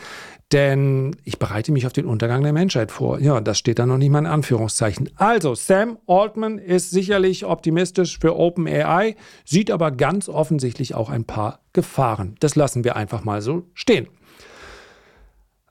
Denn 0.52 1.16
ich 1.24 1.38
bereite 1.38 1.72
mich 1.72 1.86
auf 1.86 1.94
den 1.94 2.04
Untergang 2.04 2.42
der 2.42 2.52
Menschheit 2.52 2.92
vor. 2.92 3.18
Ja, 3.18 3.40
das 3.40 3.58
steht 3.58 3.78
da 3.78 3.86
noch 3.86 3.96
nicht 3.96 4.10
mal 4.10 4.18
in 4.18 4.26
Anführungszeichen. 4.26 5.08
Also, 5.16 5.54
Sam 5.54 5.98
Altman 6.06 6.58
ist 6.58 6.90
sicherlich 6.90 7.46
optimistisch 7.46 8.18
für 8.18 8.36
OpenAI, 8.36 9.16
sieht 9.46 9.70
aber 9.70 9.90
ganz 9.90 10.28
offensichtlich 10.28 10.94
auch 10.94 11.08
ein 11.08 11.24
paar 11.24 11.60
Gefahren. 11.72 12.36
Das 12.40 12.54
lassen 12.54 12.84
wir 12.84 12.96
einfach 12.96 13.24
mal 13.24 13.40
so 13.40 13.64
stehen. 13.72 14.08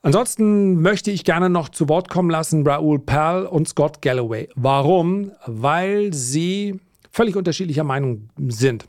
Ansonsten 0.04 0.82
möchte 0.82 1.12
ich 1.12 1.24
gerne 1.24 1.48
noch 1.48 1.68
zu 1.68 1.88
Wort 1.88 2.08
kommen 2.08 2.28
lassen 2.28 2.66
Raoul 2.66 2.98
Pell 2.98 3.46
und 3.46 3.68
Scott 3.68 4.02
Galloway. 4.02 4.48
Warum? 4.56 5.30
Weil 5.46 6.12
sie 6.12 6.80
völlig 7.12 7.36
unterschiedlicher 7.36 7.84
Meinung 7.84 8.28
sind. 8.48 8.86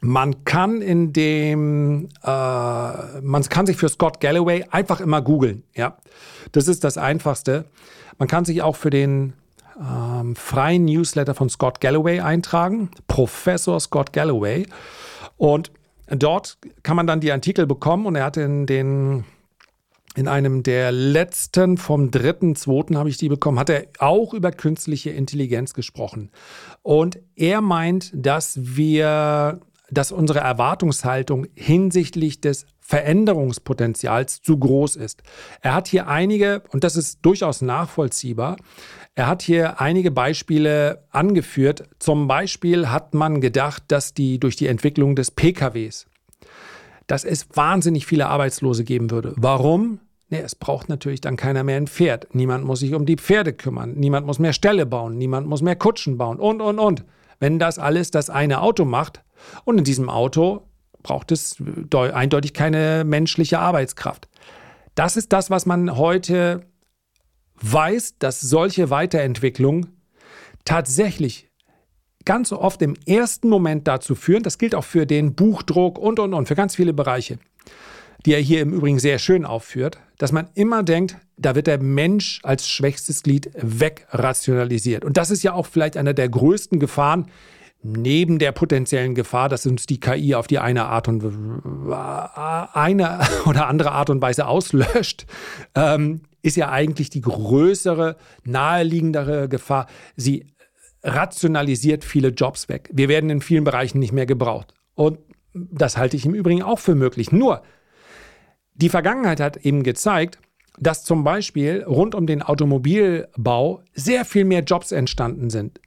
Man 0.00 0.44
kann 0.44 0.80
in 0.80 1.12
dem, 1.12 2.08
äh, 2.22 2.28
man 2.28 3.42
kann 3.42 3.66
sich 3.66 3.76
für 3.76 3.90
Scott 3.90 4.20
Galloway 4.20 4.64
einfach 4.70 5.00
immer 5.00 5.20
googeln. 5.20 5.64
Ja, 5.74 5.98
das 6.52 6.66
ist 6.66 6.84
das 6.84 6.96
Einfachste. 6.96 7.66
Man 8.18 8.28
kann 8.28 8.46
sich 8.46 8.62
auch 8.62 8.76
für 8.76 8.90
den 8.90 9.34
ähm, 9.78 10.34
freien 10.34 10.86
Newsletter 10.86 11.34
von 11.34 11.50
Scott 11.50 11.80
Galloway 11.82 12.20
eintragen, 12.20 12.90
Professor 13.06 13.78
Scott 13.80 14.14
Galloway. 14.14 14.66
Und 15.36 15.72
dort 16.08 16.56
kann 16.82 16.96
man 16.96 17.06
dann 17.06 17.20
die 17.20 17.32
Artikel 17.32 17.66
bekommen. 17.66 18.06
Und 18.06 18.16
er 18.16 18.24
hat 18.24 18.38
in 18.38 18.66
den 18.66 19.24
in 20.16 20.28
einem 20.28 20.62
der 20.62 20.92
letzten, 20.92 21.76
vom 21.76 22.10
dritten, 22.10 22.56
zweiten 22.56 22.96
habe 22.96 23.10
ich 23.10 23.18
die 23.18 23.28
bekommen, 23.28 23.58
hat 23.58 23.68
er 23.68 23.86
auch 23.98 24.32
über 24.32 24.50
künstliche 24.50 25.10
Intelligenz 25.10 25.74
gesprochen. 25.74 26.30
Und 26.82 27.18
er 27.36 27.60
meint, 27.60 28.10
dass 28.14 28.58
wir, 28.62 29.60
dass 29.90 30.12
unsere 30.12 30.40
Erwartungshaltung 30.40 31.46
hinsichtlich 31.54 32.40
des 32.40 32.64
Veränderungspotenzials 32.80 34.40
zu 34.40 34.58
groß 34.58 34.96
ist. 34.96 35.22
Er 35.60 35.74
hat 35.74 35.88
hier 35.88 36.08
einige, 36.08 36.62
und 36.70 36.82
das 36.82 36.96
ist 36.96 37.18
durchaus 37.22 37.60
nachvollziehbar, 37.60 38.56
er 39.14 39.26
hat 39.26 39.42
hier 39.42 39.80
einige 39.80 40.10
Beispiele 40.10 41.04
angeführt. 41.10 41.88
Zum 41.98 42.26
Beispiel 42.28 42.88
hat 42.88 43.12
man 43.12 43.40
gedacht, 43.40 43.82
dass 43.88 44.14
die 44.14 44.38
durch 44.38 44.56
die 44.56 44.68
Entwicklung 44.68 45.14
des 45.14 45.30
PKWs, 45.30 46.06
dass 47.06 47.24
es 47.24 47.48
wahnsinnig 47.54 48.06
viele 48.06 48.28
Arbeitslose 48.28 48.84
geben 48.84 49.10
würde. 49.10 49.34
Warum? 49.36 50.00
Nee, 50.28 50.40
es 50.40 50.54
braucht 50.56 50.88
natürlich 50.88 51.20
dann 51.20 51.36
keiner 51.36 51.62
mehr 51.62 51.76
ein 51.76 51.86
Pferd. 51.86 52.34
Niemand 52.34 52.64
muss 52.64 52.80
sich 52.80 52.94
um 52.94 53.06
die 53.06 53.16
Pferde 53.16 53.52
kümmern. 53.52 53.94
Niemand 53.94 54.26
muss 54.26 54.38
mehr 54.38 54.52
Ställe 54.52 54.84
bauen. 54.84 55.16
Niemand 55.18 55.46
muss 55.46 55.62
mehr 55.62 55.76
Kutschen 55.76 56.18
bauen. 56.18 56.40
Und, 56.40 56.60
und, 56.60 56.78
und. 56.78 57.04
Wenn 57.38 57.58
das 57.58 57.78
alles 57.78 58.10
das 58.10 58.30
eine 58.30 58.62
Auto 58.62 58.84
macht 58.84 59.22
und 59.64 59.78
in 59.78 59.84
diesem 59.84 60.08
Auto 60.08 60.62
braucht 61.02 61.30
es 61.30 61.62
eindeutig 61.92 62.54
keine 62.54 63.04
menschliche 63.04 63.60
Arbeitskraft. 63.60 64.28
Das 64.96 65.16
ist 65.16 65.32
das, 65.32 65.50
was 65.50 65.66
man 65.66 65.96
heute 65.96 66.62
weiß, 67.60 68.18
dass 68.18 68.40
solche 68.40 68.90
Weiterentwicklung 68.90 69.86
tatsächlich 70.64 71.48
ganz 72.24 72.52
oft 72.52 72.82
im 72.82 72.94
ersten 73.06 73.48
Moment 73.48 73.86
dazu 73.86 74.14
führen, 74.14 74.42
das 74.42 74.58
gilt 74.58 74.74
auch 74.74 74.84
für 74.84 75.06
den 75.06 75.34
Buchdruck 75.34 75.98
und, 75.98 76.18
und, 76.18 76.34
und, 76.34 76.48
für 76.48 76.56
ganz 76.56 76.74
viele 76.74 76.92
Bereiche, 76.92 77.38
die 78.26 78.34
er 78.34 78.40
hier 78.40 78.60
im 78.60 78.72
Übrigen 78.72 78.98
sehr 78.98 79.18
schön 79.18 79.44
aufführt, 79.44 79.98
dass 80.18 80.32
man 80.32 80.48
immer 80.54 80.82
denkt, 80.82 81.16
da 81.36 81.54
wird 81.54 81.68
der 81.68 81.80
Mensch 81.80 82.40
als 82.42 82.68
schwächstes 82.68 83.22
Glied 83.22 83.50
wegrationalisiert. 83.54 85.04
Und 85.04 85.16
das 85.16 85.30
ist 85.30 85.44
ja 85.44 85.52
auch 85.52 85.66
vielleicht 85.66 85.96
einer 85.96 86.12
der 86.12 86.28
größten 86.28 86.80
Gefahren, 86.80 87.26
neben 87.82 88.40
der 88.40 88.50
potenziellen 88.50 89.14
Gefahr, 89.14 89.48
dass 89.48 89.64
uns 89.64 89.86
die 89.86 90.00
KI 90.00 90.34
auf 90.34 90.48
die 90.48 90.58
eine 90.58 90.86
Art 90.86 91.06
und 91.06 91.22
eine 91.22 93.20
oder 93.46 93.68
andere 93.68 93.92
Art 93.92 94.10
und 94.10 94.20
Weise 94.20 94.48
auslöscht, 94.48 95.26
ähm, 95.76 96.22
ist 96.42 96.56
ja 96.56 96.70
eigentlich 96.70 97.10
die 97.10 97.20
größere, 97.20 98.16
naheliegendere 98.44 99.48
Gefahr. 99.48 99.86
Sie 100.16 100.46
rationalisiert 101.04 102.04
viele 102.04 102.28
Jobs 102.28 102.68
weg. 102.68 102.90
Wir 102.92 103.08
werden 103.08 103.30
in 103.30 103.40
vielen 103.40 103.62
Bereichen 103.62 104.00
nicht 104.00 104.12
mehr 104.12 104.26
gebraucht. 104.26 104.74
Und 104.94 105.18
das 105.52 105.96
halte 105.96 106.16
ich 106.16 106.26
im 106.26 106.34
Übrigen 106.34 106.62
auch 106.62 106.80
für 106.80 106.96
möglich. 106.96 107.30
Nur 107.30 107.62
die 108.76 108.88
Vergangenheit 108.88 109.40
hat 109.40 109.56
eben 109.58 109.82
gezeigt, 109.82 110.38
dass 110.78 111.04
zum 111.04 111.24
Beispiel 111.24 111.82
rund 111.84 112.14
um 112.14 112.26
den 112.26 112.42
Automobilbau 112.42 113.82
sehr 113.94 114.24
viel 114.24 114.44
mehr 114.44 114.62
Jobs 114.62 114.92
entstanden 114.92 115.50
sind. 115.50 115.80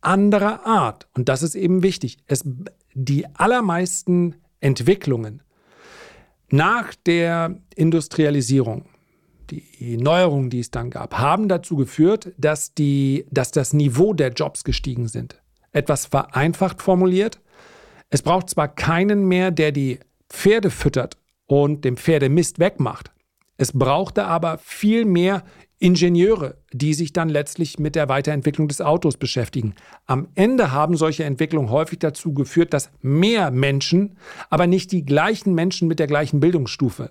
Anderer 0.00 0.66
Art. 0.66 1.06
Und 1.14 1.28
das 1.28 1.42
ist 1.42 1.54
eben 1.54 1.82
wichtig. 1.82 2.18
Es, 2.26 2.44
die 2.94 3.26
allermeisten 3.34 4.36
Entwicklungen 4.60 5.42
nach 6.50 6.94
der 7.06 7.56
Industrialisierung, 7.74 8.86
die 9.50 9.96
Neuerungen, 9.96 10.50
die 10.50 10.60
es 10.60 10.70
dann 10.70 10.90
gab, 10.90 11.18
haben 11.18 11.48
dazu 11.48 11.76
geführt, 11.76 12.32
dass, 12.36 12.74
die, 12.74 13.26
dass 13.30 13.52
das 13.52 13.72
Niveau 13.72 14.12
der 14.12 14.32
Jobs 14.32 14.64
gestiegen 14.64 15.08
sind. 15.08 15.40
Etwas 15.72 16.06
vereinfacht 16.06 16.82
formuliert. 16.82 17.40
Es 18.10 18.22
braucht 18.22 18.50
zwar 18.50 18.68
keinen 18.68 19.26
mehr, 19.26 19.50
der 19.50 19.72
die 19.72 20.00
Pferde 20.28 20.70
füttert 20.70 21.16
und 21.46 21.84
dem 21.84 21.96
Pferdemist 21.96 22.58
wegmacht. 22.58 23.12
Es 23.56 23.72
brauchte 23.72 24.24
aber 24.24 24.58
viel 24.58 25.04
mehr 25.04 25.44
Ingenieure, 25.78 26.58
die 26.72 26.94
sich 26.94 27.12
dann 27.12 27.28
letztlich 27.28 27.78
mit 27.78 27.96
der 27.96 28.08
Weiterentwicklung 28.08 28.68
des 28.68 28.80
Autos 28.80 29.16
beschäftigen. 29.16 29.74
Am 30.06 30.28
Ende 30.36 30.70
haben 30.70 30.96
solche 30.96 31.24
Entwicklungen 31.24 31.70
häufig 31.70 31.98
dazu 31.98 32.32
geführt, 32.34 32.72
dass 32.72 32.90
mehr 33.00 33.50
Menschen, 33.50 34.16
aber 34.48 34.68
nicht 34.68 34.92
die 34.92 35.04
gleichen 35.04 35.54
Menschen 35.54 35.88
mit 35.88 35.98
der 35.98 36.06
gleichen 36.06 36.38
Bildungsstufe, 36.38 37.10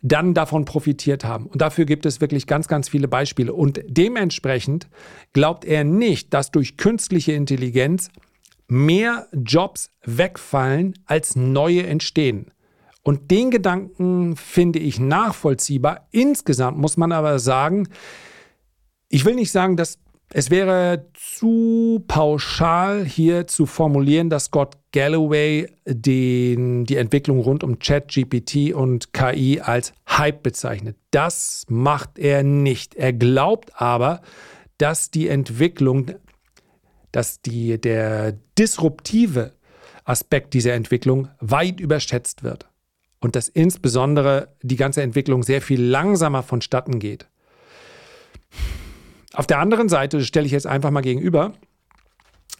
dann 0.00 0.32
davon 0.32 0.64
profitiert 0.64 1.24
haben. 1.24 1.46
Und 1.46 1.60
dafür 1.60 1.84
gibt 1.84 2.06
es 2.06 2.22
wirklich 2.22 2.46
ganz, 2.46 2.68
ganz 2.68 2.88
viele 2.88 3.08
Beispiele. 3.08 3.52
Und 3.52 3.80
dementsprechend 3.86 4.88
glaubt 5.34 5.64
er 5.64 5.84
nicht, 5.84 6.32
dass 6.32 6.50
durch 6.50 6.76
künstliche 6.76 7.32
Intelligenz 7.32 8.08
mehr 8.66 9.28
Jobs 9.32 9.90
wegfallen, 10.04 10.94
als 11.04 11.36
neue 11.36 11.86
entstehen. 11.86 12.50
Und 13.04 13.30
den 13.30 13.50
Gedanken 13.50 14.34
finde 14.34 14.78
ich 14.78 14.98
nachvollziehbar. 14.98 16.08
Insgesamt 16.10 16.78
muss 16.78 16.96
man 16.96 17.12
aber 17.12 17.38
sagen, 17.38 17.86
ich 19.10 19.26
will 19.26 19.34
nicht 19.34 19.52
sagen, 19.52 19.76
dass 19.76 19.98
es 20.32 20.50
wäre 20.50 21.06
zu 21.12 22.02
pauschal 22.08 23.04
hier 23.04 23.46
zu 23.46 23.66
formulieren, 23.66 24.30
dass 24.30 24.46
Scott 24.46 24.78
Galloway 24.90 25.68
den, 25.86 26.86
die 26.86 26.96
Entwicklung 26.96 27.40
rund 27.40 27.62
um 27.62 27.78
ChatGPT 27.78 28.72
und 28.72 29.12
KI 29.12 29.60
als 29.60 29.92
Hype 30.08 30.42
bezeichnet. 30.42 30.96
Das 31.10 31.66
macht 31.68 32.18
er 32.18 32.42
nicht. 32.42 32.94
Er 32.94 33.12
glaubt 33.12 33.80
aber, 33.80 34.22
dass 34.78 35.10
die 35.10 35.28
Entwicklung, 35.28 36.12
dass 37.12 37.42
die, 37.42 37.78
der 37.80 38.32
disruptive 38.58 39.52
Aspekt 40.04 40.54
dieser 40.54 40.72
Entwicklung 40.72 41.28
weit 41.38 41.80
überschätzt 41.80 42.42
wird 42.42 42.66
und 43.24 43.36
dass 43.36 43.48
insbesondere 43.48 44.48
die 44.60 44.76
ganze 44.76 45.00
Entwicklung 45.00 45.42
sehr 45.42 45.62
viel 45.62 45.82
langsamer 45.82 46.42
vonstatten 46.42 46.98
geht. 46.98 47.26
Auf 49.32 49.46
der 49.46 49.60
anderen 49.60 49.88
Seite 49.88 50.22
stelle 50.22 50.44
ich 50.44 50.52
jetzt 50.52 50.66
einfach 50.66 50.90
mal 50.90 51.00
gegenüber, 51.00 51.54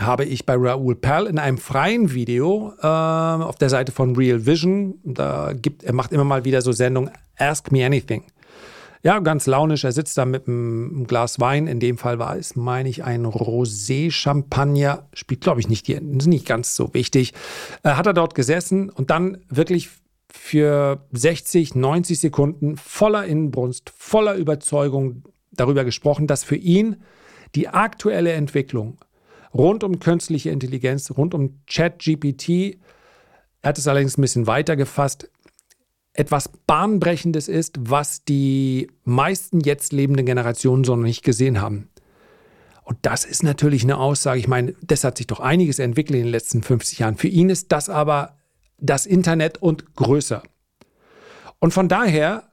habe 0.01 0.25
ich 0.25 0.47
bei 0.47 0.55
Raoul 0.57 0.97
Pell 0.97 1.27
in 1.27 1.39
einem 1.39 1.59
freien 1.59 2.15
Video 2.15 2.73
äh, 2.81 2.87
auf 2.87 3.57
der 3.57 3.69
Seite 3.69 3.93
von 3.93 4.17
Real 4.17 4.47
Vision, 4.47 4.95
da 5.05 5.53
gibt, 5.53 5.85
er 5.85 5.93
macht 5.93 6.13
immer 6.13 6.25
mal 6.25 6.47
wieder 6.47 6.63
so 6.63 6.73
Sendungen 6.73 7.11
Ask 7.39 7.71
Me 7.71 7.85
Anything. 7.85 8.25
Ja, 9.03 9.19
ganz 9.19 9.45
launisch. 9.45 9.85
Er 9.85 9.93
sitzt 9.93 10.17
da 10.17 10.25
mit 10.25 10.49
einem 10.49 11.07
Glas 11.07 11.39
Wein. 11.39 11.67
In 11.67 11.79
dem 11.79 11.99
Fall 11.99 12.19
war 12.19 12.39
es, 12.39 12.57
meine 12.57 12.89
ich, 12.89 13.05
ein 13.05 13.27
Rosé-Champagner. 13.27 15.11
Spielt, 15.13 15.43
glaube 15.43 15.61
ich, 15.61 15.69
nicht, 15.69 15.91
ist 15.91 16.27
nicht 16.27 16.47
ganz 16.47 16.75
so 16.75 16.95
wichtig. 16.95 17.35
Äh, 17.83 17.91
hat 17.91 18.07
er 18.07 18.15
dort 18.15 18.35
gesessen 18.35 18.89
und 18.89 19.11
dann 19.11 19.37
wirklich 19.51 19.91
für 20.37 21.07
60, 21.13 21.77
90 21.77 22.19
Sekunden 22.19 22.77
voller 22.77 23.25
Inbrunst, 23.25 23.93
voller 23.97 24.35
Überzeugung 24.35 25.23
darüber 25.53 25.85
gesprochen, 25.85 26.27
dass 26.27 26.43
für 26.43 26.57
ihn 26.57 26.97
die 27.55 27.69
aktuelle 27.69 28.33
Entwicklung 28.33 28.99
rund 29.55 29.85
um 29.85 30.01
künstliche 30.01 30.51
Intelligenz, 30.51 31.13
rund 31.17 31.35
um 31.35 31.61
ChatGPT, 31.67 32.79
er 33.63 33.69
hat 33.69 33.79
es 33.79 33.87
allerdings 33.87 34.19
ein 34.19 34.23
bisschen 34.23 34.49
weiter 34.49 34.75
gefasst, 34.75 35.31
etwas 36.13 36.51
Bahnbrechendes 36.67 37.47
ist, 37.49 37.77
was 37.79 38.25
die 38.25 38.89
meisten 39.05 39.61
jetzt 39.61 39.93
lebenden 39.93 40.27
Generationen 40.27 40.83
so 40.83 40.97
noch 40.97 41.05
nicht 41.05 41.23
gesehen 41.23 41.61
haben. 41.61 41.89
Und 42.83 42.99
das 43.03 43.25
ist 43.25 43.45
natürlich 43.45 43.85
eine 43.85 43.99
Aussage. 43.99 44.41
Ich 44.41 44.49
meine, 44.49 44.75
das 44.83 45.05
hat 45.05 45.17
sich 45.17 45.29
doch 45.29 45.41
einiges 45.41 45.79
entwickelt 45.79 46.19
in 46.19 46.25
den 46.25 46.33
letzten 46.33 46.63
50 46.63 46.99
Jahren. 46.99 47.17
Für 47.17 47.29
ihn 47.29 47.49
ist 47.49 47.73
das 47.73 47.89
aber 47.89 48.37
das 48.79 49.07
Internet 49.07 49.59
und 49.59 49.95
größer. 49.97 50.43
Und 51.59 51.73
von 51.73 51.89
daher, 51.89 52.45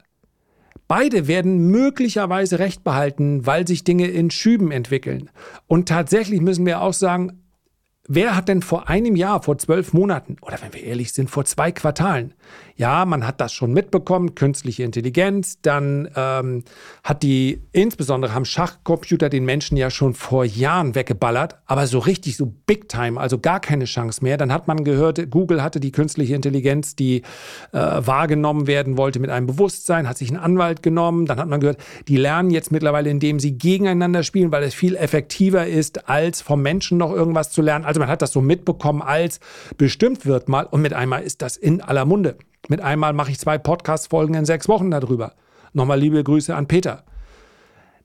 beide 0.88 1.28
werden 1.28 1.68
möglicherweise 1.70 2.60
recht 2.60 2.84
behalten, 2.84 3.46
weil 3.46 3.68
sich 3.68 3.84
Dinge 3.84 4.08
in 4.08 4.32
Schüben 4.32 4.72
entwickeln. 4.72 5.30
Und 5.68 5.90
tatsächlich 5.90 6.42
müssen 6.42 6.66
wir 6.66 6.82
auch 6.82 6.94
sagen, 6.94 7.41
Wer 8.08 8.36
hat 8.36 8.48
denn 8.48 8.63
vor 8.63 8.89
einem 8.89 9.15
Jahr, 9.15 9.43
vor 9.43 9.60
zwölf 9.60 9.93
Monaten 9.93 10.38
oder 10.41 10.58
wenn 10.62 10.74
wir 10.74 10.84
ehrlich 10.84 11.13
sind, 11.13 11.29
vor 11.29 11.46
zwei 11.46 11.72
Quartalen, 11.72 12.34
ja, 12.75 13.05
man 13.05 13.27
hat 13.27 13.39
das 13.39 13.53
schon 13.53 13.74
mitbekommen, 13.74 14.34
künstliche 14.34 14.81
Intelligenz, 14.81 15.62
dann 15.62 16.10
ähm, 16.15 16.63
hat 17.03 17.22
die, 17.22 17.62
insbesondere 17.74 18.34
haben 18.34 18.43
Schachcomputer 18.43 19.29
den 19.29 19.46
Menschen 19.46 19.77
ja 19.77 19.91
schon 19.91 20.15
vor 20.15 20.46
Jahren 20.46 20.96
weggeballert, 20.96 21.58
aber 21.67 21.86
so 21.86 22.00
richtig, 22.00 22.38
so 22.38 22.51
big 22.65 22.89
time, 22.89 23.20
also 23.20 23.38
gar 23.38 23.60
keine 23.60 23.86
Chance 23.86 24.24
mehr. 24.24 24.38
Dann 24.38 24.51
hat 24.51 24.67
man 24.67 24.84
gehört, 24.84 25.29
Google 25.29 25.62
hatte 25.62 25.79
die 25.79 25.91
künstliche 25.91 26.34
Intelligenz, 26.34 26.96
die 26.96 27.22
äh, 27.72 27.77
wahrgenommen 27.77 28.65
werden 28.65 28.98
wollte 28.98 29.20
mit 29.20 29.29
einem 29.29 29.46
Bewusstsein, 29.46 30.10
hat 30.10 30.17
sich 30.17 30.29
einen 30.29 30.39
Anwalt 30.39 30.81
genommen, 30.81 31.27
dann 31.27 31.39
hat 31.39 31.50
man 31.50 31.60
gehört, 31.60 31.77
die 32.08 32.17
lernen 32.17 32.50
jetzt 32.50 32.72
mittlerweile, 32.72 33.12
indem 33.12 33.39
sie 33.39 33.60
gegeneinander 33.60 34.24
spielen, 34.24 34.51
weil 34.51 34.63
es 34.63 34.74
viel 34.74 34.96
effektiver 34.96 35.67
ist, 35.67 36.10
als 36.10 36.41
vom 36.41 36.63
Menschen 36.63 36.98
noch 36.98 37.13
irgendwas 37.13 37.51
zu 37.51 37.62
lernen. 37.62 37.86
Also 37.92 38.00
man 38.00 38.08
hat 38.08 38.22
das 38.22 38.32
so 38.32 38.40
mitbekommen, 38.40 39.02
als 39.02 39.42
bestimmt 39.78 40.26
wird 40.26 40.48
mal 40.48 40.66
und 40.66 40.82
mit 40.82 40.94
einmal 40.94 41.24
ist 41.24 41.42
das 41.42 41.58
in 41.58 41.82
aller 41.82 42.06
Munde. 42.06 42.38
Mit 42.70 42.80
einmal 42.80 43.12
mache 43.12 43.32
ich 43.32 43.38
zwei 43.38 43.58
Podcast-Folgen 43.58 44.34
in 44.34 44.46
sechs 44.46 44.70
Wochen 44.70 44.90
darüber. 44.90 45.34
Nochmal 45.74 46.00
liebe 46.00 46.24
Grüße 46.24 46.56
an 46.56 46.70
Peter. 46.70 47.04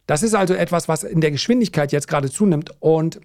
Das 0.08 0.24
ist 0.24 0.34
also 0.34 0.54
etwas, 0.54 0.88
was 0.88 1.04
in 1.04 1.20
der 1.20 1.30
Geschwindigkeit 1.30 1.92
jetzt 1.92 2.08
gerade 2.08 2.28
zunimmt 2.28 2.72
und 2.80 3.20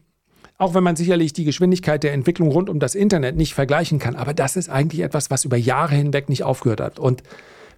auch 0.60 0.76
wenn 0.76 0.84
man 0.84 0.96
sicherlich 0.96 1.34
die 1.34 1.46
Geschwindigkeit 1.46 2.04
der 2.04 2.14
Entwicklung 2.14 2.52
rund 2.52 2.70
um 2.70 2.80
das 2.80 2.94
Internet 2.94 3.38
nicht 3.38 3.56
vergleichen 3.56 3.98
kann, 3.98 4.16
aber 4.16 4.36
das 4.36 4.56
ist 4.56 4.70
eigentlich 4.70 5.02
etwas, 5.02 5.32
was 5.32 5.46
über 5.46 5.58
Jahre 5.58 5.96
hinweg 5.96 6.30
nicht 6.30 6.44
aufgehört 6.44 6.80
hat. 6.80 7.00
Und 7.00 7.24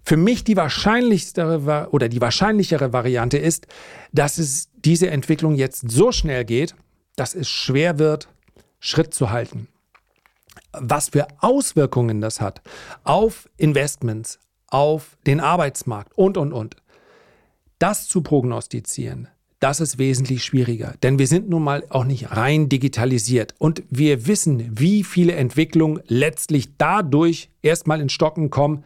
für 0.04 0.18
mich 0.18 0.44
die 0.44 0.58
wahrscheinlichste 0.58 1.88
oder 1.90 2.10
die 2.10 2.20
wahrscheinlichere 2.20 2.92
Variante 2.92 3.38
ist, 3.38 3.66
dass 4.12 4.40
es 4.40 4.68
diese 4.76 5.10
Entwicklung 5.10 5.56
jetzt 5.56 5.90
so 5.90 6.12
schnell 6.12 6.44
geht, 6.44 6.76
dass 7.16 7.34
es 7.34 7.48
schwer 7.48 8.00
wird, 8.00 8.28
Schritt 8.84 9.14
zu 9.14 9.32
halten 9.32 9.68
was 10.74 11.10
für 11.10 11.28
Auswirkungen 11.40 12.22
das 12.22 12.42
hat 12.42 12.62
auf 13.04 13.50
Investments, 13.58 14.40
auf 14.68 15.18
den 15.26 15.40
Arbeitsmarkt 15.40 16.18
und, 16.18 16.38
und, 16.38 16.52
und. 16.52 16.76
Das 17.80 18.08
zu 18.08 18.22
prognostizieren, 18.22 19.28
das 19.60 19.80
ist 19.80 19.98
wesentlich 19.98 20.44
schwieriger, 20.44 20.96
denn 21.04 21.20
wir 21.20 21.28
sind 21.28 21.50
nun 21.50 21.64
mal 21.64 21.84
auch 21.90 22.06
nicht 22.06 22.32
rein 22.32 22.70
digitalisiert 22.70 23.56
und 23.60 23.84
wir 23.90 24.28
wissen, 24.28 24.68
wie 24.72 25.04
viele 25.04 25.34
Entwicklungen 25.34 26.02
letztlich 26.08 26.78
dadurch 26.78 27.50
erstmal 27.62 28.02
in 28.02 28.10
Stocken 28.10 28.50
kommen, 28.50 28.84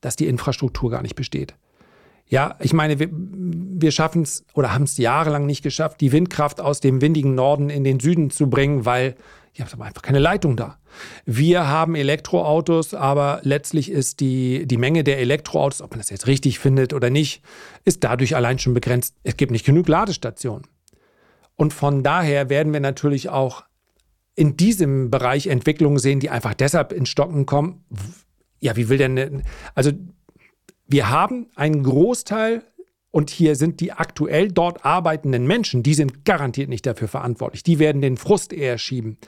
dass 0.00 0.16
die 0.16 0.26
Infrastruktur 0.26 0.90
gar 0.90 1.02
nicht 1.02 1.16
besteht. 1.16 1.54
Ja, 2.26 2.56
ich 2.60 2.72
meine, 2.72 3.00
wir, 3.00 3.08
wir 3.10 3.90
schaffen 3.90 4.22
es 4.22 4.44
oder 4.54 4.72
haben 4.72 4.84
es 4.84 4.96
jahrelang 4.98 5.46
nicht 5.46 5.62
geschafft, 5.62 6.00
die 6.00 6.12
Windkraft 6.12 6.60
aus 6.60 6.78
dem 6.78 7.00
windigen 7.00 7.34
Norden 7.34 7.70
in 7.70 7.82
den 7.82 7.98
Süden 7.98 8.30
zu 8.30 8.48
bringen, 8.48 8.84
weil 8.84 9.16
ich 9.52 9.60
habe 9.60 9.84
einfach 9.84 10.02
keine 10.02 10.18
Leitung 10.18 10.56
da. 10.56 10.78
Wir 11.24 11.66
haben 11.66 11.94
Elektroautos, 11.94 12.94
aber 12.94 13.40
letztlich 13.42 13.90
ist 13.90 14.20
die, 14.20 14.66
die 14.66 14.76
Menge 14.76 15.04
der 15.04 15.18
Elektroautos, 15.18 15.82
ob 15.82 15.90
man 15.90 15.98
das 15.98 16.10
jetzt 16.10 16.26
richtig 16.26 16.58
findet 16.58 16.92
oder 16.92 17.10
nicht, 17.10 17.42
ist 17.84 18.04
dadurch 18.04 18.36
allein 18.36 18.58
schon 18.58 18.74
begrenzt. 18.74 19.16
Es 19.22 19.36
gibt 19.36 19.52
nicht 19.52 19.66
genug 19.66 19.88
Ladestationen. 19.88 20.66
Und 21.56 21.72
von 21.72 22.02
daher 22.02 22.48
werden 22.48 22.72
wir 22.72 22.80
natürlich 22.80 23.28
auch 23.28 23.64
in 24.34 24.56
diesem 24.56 25.10
Bereich 25.10 25.48
Entwicklungen 25.48 25.98
sehen, 25.98 26.20
die 26.20 26.30
einfach 26.30 26.54
deshalb 26.54 26.92
in 26.92 27.04
Stocken 27.04 27.44
kommen. 27.44 27.84
Ja, 28.60 28.76
wie 28.76 28.88
will 28.88 28.98
denn, 28.98 29.42
also 29.74 29.90
wir 30.86 31.10
haben 31.10 31.48
einen 31.56 31.82
Großteil 31.82 32.62
und 33.10 33.30
hier 33.30 33.56
sind 33.56 33.80
die 33.80 33.92
aktuell 33.92 34.48
dort 34.48 34.84
arbeitenden 34.84 35.46
Menschen, 35.46 35.82
die 35.82 35.94
sind 35.94 36.24
garantiert 36.24 36.68
nicht 36.68 36.86
dafür 36.86 37.08
verantwortlich. 37.08 37.62
Die 37.62 37.78
werden 37.78 38.00
den 38.00 38.16
Frust 38.16 38.52
eher 38.52 38.78
schieben. 38.78 39.18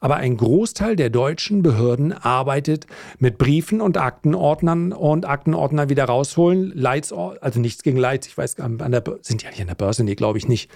Aber 0.00 0.16
ein 0.16 0.36
Großteil 0.36 0.94
der 0.94 1.10
deutschen 1.10 1.62
Behörden 1.62 2.12
arbeitet 2.12 2.86
mit 3.18 3.38
Briefen 3.38 3.80
und 3.80 3.96
Aktenordnern 3.96 4.92
und 4.92 5.26
Aktenordner 5.26 5.88
wieder 5.88 6.04
rausholen. 6.04 6.70
Leits, 6.74 7.12
also 7.12 7.60
nichts 7.60 7.82
gegen 7.82 7.96
Leits. 7.96 8.26
Ich 8.26 8.36
weiß, 8.36 8.58
an 8.60 8.78
der, 8.92 9.02
sind 9.22 9.42
ja 9.42 9.50
nicht 9.50 9.60
an 9.60 9.68
der 9.68 9.74
Börse? 9.74 10.04
Nee, 10.04 10.14
glaube 10.14 10.38
ich 10.38 10.48
nicht. 10.48 10.70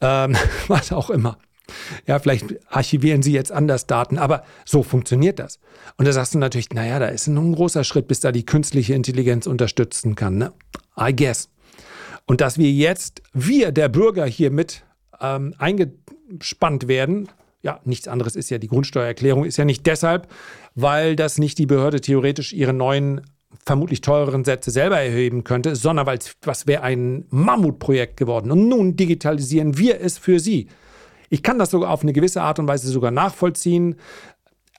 Ähm, 0.00 0.36
was 0.68 0.92
auch 0.92 1.10
immer. 1.10 1.38
Ja, 2.06 2.18
vielleicht 2.18 2.44
archivieren 2.68 3.22
sie 3.22 3.32
jetzt 3.32 3.50
anders 3.50 3.86
Daten, 3.86 4.18
aber 4.18 4.44
so 4.64 4.84
funktioniert 4.84 5.40
das. 5.40 5.58
Und 5.96 6.06
da 6.06 6.12
sagst 6.12 6.34
du 6.34 6.38
natürlich, 6.38 6.70
naja, 6.70 7.00
da 7.00 7.06
ist 7.06 7.26
noch 7.26 7.42
ein 7.42 7.54
großer 7.54 7.82
Schritt, 7.82 8.06
bis 8.06 8.20
da 8.20 8.30
die 8.30 8.46
künstliche 8.46 8.94
Intelligenz 8.94 9.46
unterstützen 9.46 10.14
kann. 10.14 10.38
Ne? 10.38 10.52
I 10.98 11.14
guess. 11.14 11.48
Und 12.26 12.40
dass 12.40 12.58
wir 12.58 12.70
jetzt, 12.70 13.22
wir, 13.32 13.72
der 13.72 13.88
Bürger, 13.88 14.26
hier 14.26 14.50
mit 14.50 14.84
ähm, 15.20 15.54
eingespannt 15.58 16.88
werden, 16.88 17.28
ja, 17.62 17.80
nichts 17.84 18.08
anderes 18.08 18.36
ist 18.36 18.50
ja 18.50 18.58
die 18.58 18.68
Grundsteuererklärung, 18.68 19.44
ist 19.44 19.56
ja 19.56 19.64
nicht 19.64 19.86
deshalb, 19.86 20.28
weil 20.74 21.16
das 21.16 21.38
nicht 21.38 21.58
die 21.58 21.66
Behörde 21.66 22.00
theoretisch 22.00 22.52
ihre 22.52 22.72
neuen 22.72 23.22
vermutlich 23.64 24.00
teureren 24.00 24.44
Sätze 24.44 24.70
selber 24.70 25.00
erheben 25.00 25.42
könnte, 25.42 25.74
sondern 25.74 26.06
weil 26.06 26.18
es 26.18 26.66
wäre 26.66 26.82
ein 26.82 27.24
Mammutprojekt 27.30 28.16
geworden. 28.16 28.50
Und 28.52 28.68
nun 28.68 28.96
digitalisieren 28.96 29.78
wir 29.78 30.00
es 30.00 30.18
für 30.18 30.38
Sie. 30.38 30.68
Ich 31.30 31.42
kann 31.42 31.58
das 31.58 31.70
sogar 31.70 31.90
auf 31.90 32.02
eine 32.02 32.12
gewisse 32.12 32.42
Art 32.42 32.58
und 32.58 32.68
Weise 32.68 32.88
sogar 32.88 33.10
nachvollziehen. 33.10 33.96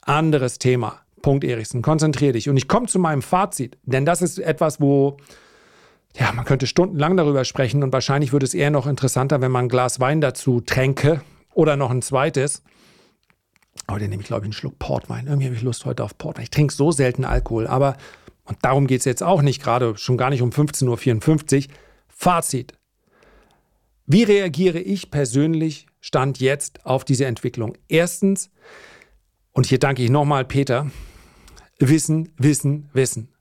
Anderes 0.03 0.60
Thema. 0.60 1.01
Punkt 1.21 1.43
Erichsen, 1.43 1.81
konzentriere 1.81 2.33
dich. 2.33 2.47
Und 2.47 2.55
ich 2.55 2.67
komme 2.69 2.88
zu 2.88 2.99
meinem 2.99 3.21
Fazit, 3.21 3.77
denn 3.83 4.05
das 4.05 4.21
ist 4.21 4.39
etwas, 4.39 4.79
wo 4.79 5.17
ja, 6.19 6.32
man 6.32 6.45
könnte 6.45 6.67
stundenlang 6.67 7.15
darüber 7.15 7.45
sprechen 7.45 7.84
und 7.84 7.93
wahrscheinlich 7.93 8.34
würde 8.34 8.45
es 8.45 8.53
eher 8.53 8.71
noch 8.71 8.88
interessanter, 8.88 9.41
wenn 9.41 9.51
man 9.51 9.65
ein 9.65 9.69
Glas 9.69 9.99
Wein 9.99 10.19
dazu 10.21 10.62
tränke 10.62 11.21
oder 11.53 11.75
noch 11.75 11.91
ein 11.91 12.01
zweites. 12.01 12.63
Heute 13.89 14.08
nehme 14.08 14.21
ich, 14.21 14.27
glaube 14.27 14.41
ich, 14.41 14.47
einen 14.47 14.53
Schluck 14.53 14.80
Portwein. 14.80 15.27
Irgendwie 15.27 15.45
habe 15.45 15.56
ich 15.56 15.62
Lust 15.62 15.86
heute 15.86 16.03
auf 16.03 16.17
Portwein. 16.17 16.43
Ich 16.43 16.49
trinke 16.49 16.73
so 16.73 16.91
selten 16.91 17.23
Alkohol, 17.23 17.67
aber, 17.67 17.97
und 18.45 18.58
darum 18.63 18.88
geht 18.88 18.99
es 18.99 19.06
jetzt 19.06 19.21
auch 19.21 19.41
nicht 19.41 19.62
gerade, 19.62 19.95
schon 19.97 20.17
gar 20.17 20.30
nicht 20.30 20.41
um 20.41 20.49
15.54 20.49 21.67
Uhr. 21.67 21.73
Fazit. 22.08 22.73
Wie 24.08 24.23
reagiere 24.23 24.80
ich 24.80 25.12
persönlich, 25.12 25.86
Stand 25.99 26.39
jetzt, 26.39 26.86
auf 26.86 27.06
diese 27.06 27.25
Entwicklung? 27.25 27.77
Erstens, 27.88 28.49
und 29.51 29.67
hier 29.67 29.80
danke 29.80 30.01
ich 30.03 30.10
nochmal 30.10 30.45
Peter, 30.45 30.89
Wissen, 31.77 32.34
Wissen, 32.38 32.89
Wissen. 32.93 33.37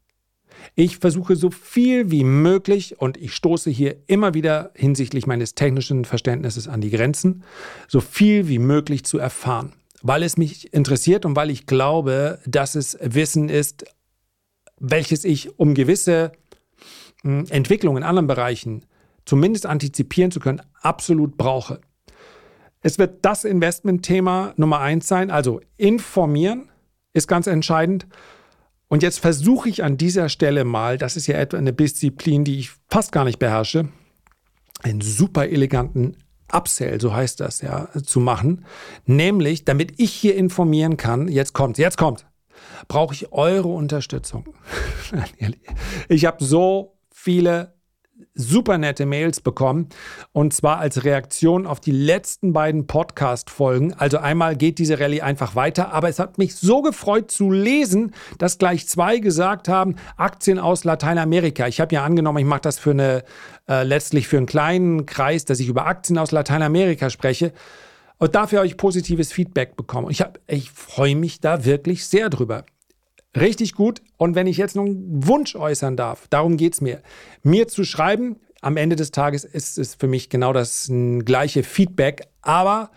Ich 0.74 0.98
versuche 0.98 1.36
so 1.36 1.50
viel 1.50 2.10
wie 2.10 2.24
möglich 2.24 3.00
und 3.00 3.16
ich 3.16 3.34
stoße 3.34 3.70
hier 3.70 3.96
immer 4.06 4.34
wieder 4.34 4.70
hinsichtlich 4.74 5.26
meines 5.26 5.54
technischen 5.54 6.04
Verständnisses 6.04 6.68
an 6.68 6.80
die 6.80 6.90
Grenzen, 6.90 7.44
so 7.88 8.00
viel 8.00 8.48
wie 8.48 8.58
möglich 8.58 9.04
zu 9.04 9.18
erfahren, 9.18 9.72
weil 10.02 10.22
es 10.22 10.36
mich 10.36 10.72
interessiert 10.72 11.24
und 11.24 11.36
weil 11.36 11.50
ich 11.50 11.66
glaube, 11.66 12.40
dass 12.46 12.74
es 12.74 12.98
Wissen 13.00 13.48
ist, 13.48 13.84
welches 14.78 15.24
ich 15.24 15.58
um 15.58 15.74
gewisse 15.74 16.32
hm, 17.22 17.46
Entwicklungen 17.48 18.02
in 18.02 18.08
anderen 18.08 18.26
Bereichen 18.26 18.84
zumindest 19.24 19.66
antizipieren 19.66 20.30
zu 20.30 20.40
können, 20.40 20.62
absolut 20.82 21.36
brauche. 21.36 21.80
Es 22.80 22.98
wird 22.98 23.24
das 23.24 23.44
Investmentthema 23.44 24.54
Nummer 24.56 24.80
eins 24.80 25.08
sein, 25.08 25.30
also 25.30 25.60
informieren 25.76 26.70
ist 27.12 27.26
ganz 27.26 27.46
entscheidend 27.46 28.06
und 28.88 29.02
jetzt 29.02 29.18
versuche 29.18 29.68
ich 29.68 29.82
an 29.82 29.96
dieser 29.96 30.28
Stelle 30.28 30.64
mal, 30.64 30.98
das 30.98 31.16
ist 31.16 31.26
ja 31.26 31.36
etwa 31.36 31.58
eine 31.58 31.72
Disziplin, 31.72 32.44
die 32.44 32.58
ich 32.60 32.70
fast 32.88 33.12
gar 33.12 33.24
nicht 33.24 33.38
beherrsche, 33.38 33.88
einen 34.82 35.00
super 35.00 35.48
eleganten 35.48 36.16
Upsell, 36.52 37.00
so 37.00 37.12
heißt 37.12 37.40
das 37.40 37.60
ja, 37.60 37.88
zu 38.04 38.20
machen. 38.20 38.64
Nämlich, 39.04 39.64
damit 39.64 39.94
ich 39.98 40.12
hier 40.12 40.36
informieren 40.36 40.96
kann, 40.96 41.28
jetzt 41.28 41.52
kommt, 41.52 41.78
jetzt 41.78 41.98
kommt, 41.98 42.26
brauche 42.86 43.14
ich 43.14 43.32
eure 43.32 43.68
Unterstützung. 43.68 44.44
ich 46.08 46.24
habe 46.24 46.44
so 46.44 46.96
viele 47.10 47.75
super 48.34 48.78
nette 48.78 49.06
Mails 49.06 49.40
bekommen 49.40 49.88
und 50.32 50.52
zwar 50.52 50.78
als 50.78 51.04
Reaktion 51.04 51.66
auf 51.66 51.80
die 51.80 51.90
letzten 51.90 52.52
beiden 52.52 52.86
Podcast-Folgen. 52.86 53.94
Also 53.94 54.18
einmal 54.18 54.56
geht 54.56 54.78
diese 54.78 55.00
Rallye 55.00 55.22
einfach 55.22 55.54
weiter, 55.54 55.92
aber 55.92 56.08
es 56.08 56.18
hat 56.18 56.38
mich 56.38 56.54
so 56.54 56.82
gefreut 56.82 57.30
zu 57.30 57.50
lesen, 57.50 58.14
dass 58.38 58.58
gleich 58.58 58.88
zwei 58.88 59.18
gesagt 59.18 59.68
haben, 59.68 59.96
Aktien 60.16 60.58
aus 60.58 60.84
Lateinamerika. 60.84 61.66
Ich 61.66 61.80
habe 61.80 61.94
ja 61.94 62.04
angenommen, 62.04 62.38
ich 62.38 62.44
mache 62.44 62.60
das 62.60 62.78
für 62.78 62.90
eine 62.90 63.24
äh, 63.68 63.82
letztlich 63.82 64.28
für 64.28 64.36
einen 64.36 64.46
kleinen 64.46 65.06
Kreis, 65.06 65.44
dass 65.44 65.60
ich 65.60 65.68
über 65.68 65.86
Aktien 65.86 66.18
aus 66.18 66.30
Lateinamerika 66.30 67.10
spreche. 67.10 67.52
Und 68.18 68.34
dafür 68.34 68.60
habe 68.60 68.66
ich 68.66 68.76
positives 68.76 69.32
Feedback 69.32 69.76
bekommen. 69.76 70.10
Ich, 70.10 70.24
ich 70.46 70.70
freue 70.70 71.16
mich 71.16 71.40
da 71.40 71.64
wirklich 71.64 72.06
sehr 72.06 72.30
drüber. 72.30 72.64
Richtig 73.36 73.74
gut. 73.74 74.02
Und 74.16 74.34
wenn 74.34 74.46
ich 74.46 74.56
jetzt 74.56 74.76
noch 74.76 74.84
einen 74.84 75.26
Wunsch 75.26 75.54
äußern 75.54 75.96
darf, 75.96 76.26
darum 76.28 76.56
geht 76.56 76.74
es 76.74 76.80
mir, 76.80 77.02
mir 77.42 77.68
zu 77.68 77.84
schreiben. 77.84 78.36
Am 78.62 78.76
Ende 78.76 78.96
des 78.96 79.10
Tages 79.10 79.44
ist 79.44 79.78
es 79.78 79.94
für 79.94 80.08
mich 80.08 80.30
genau 80.30 80.52
das 80.52 80.90
gleiche 81.24 81.62
Feedback. 81.62 82.26
Aber 82.42 82.90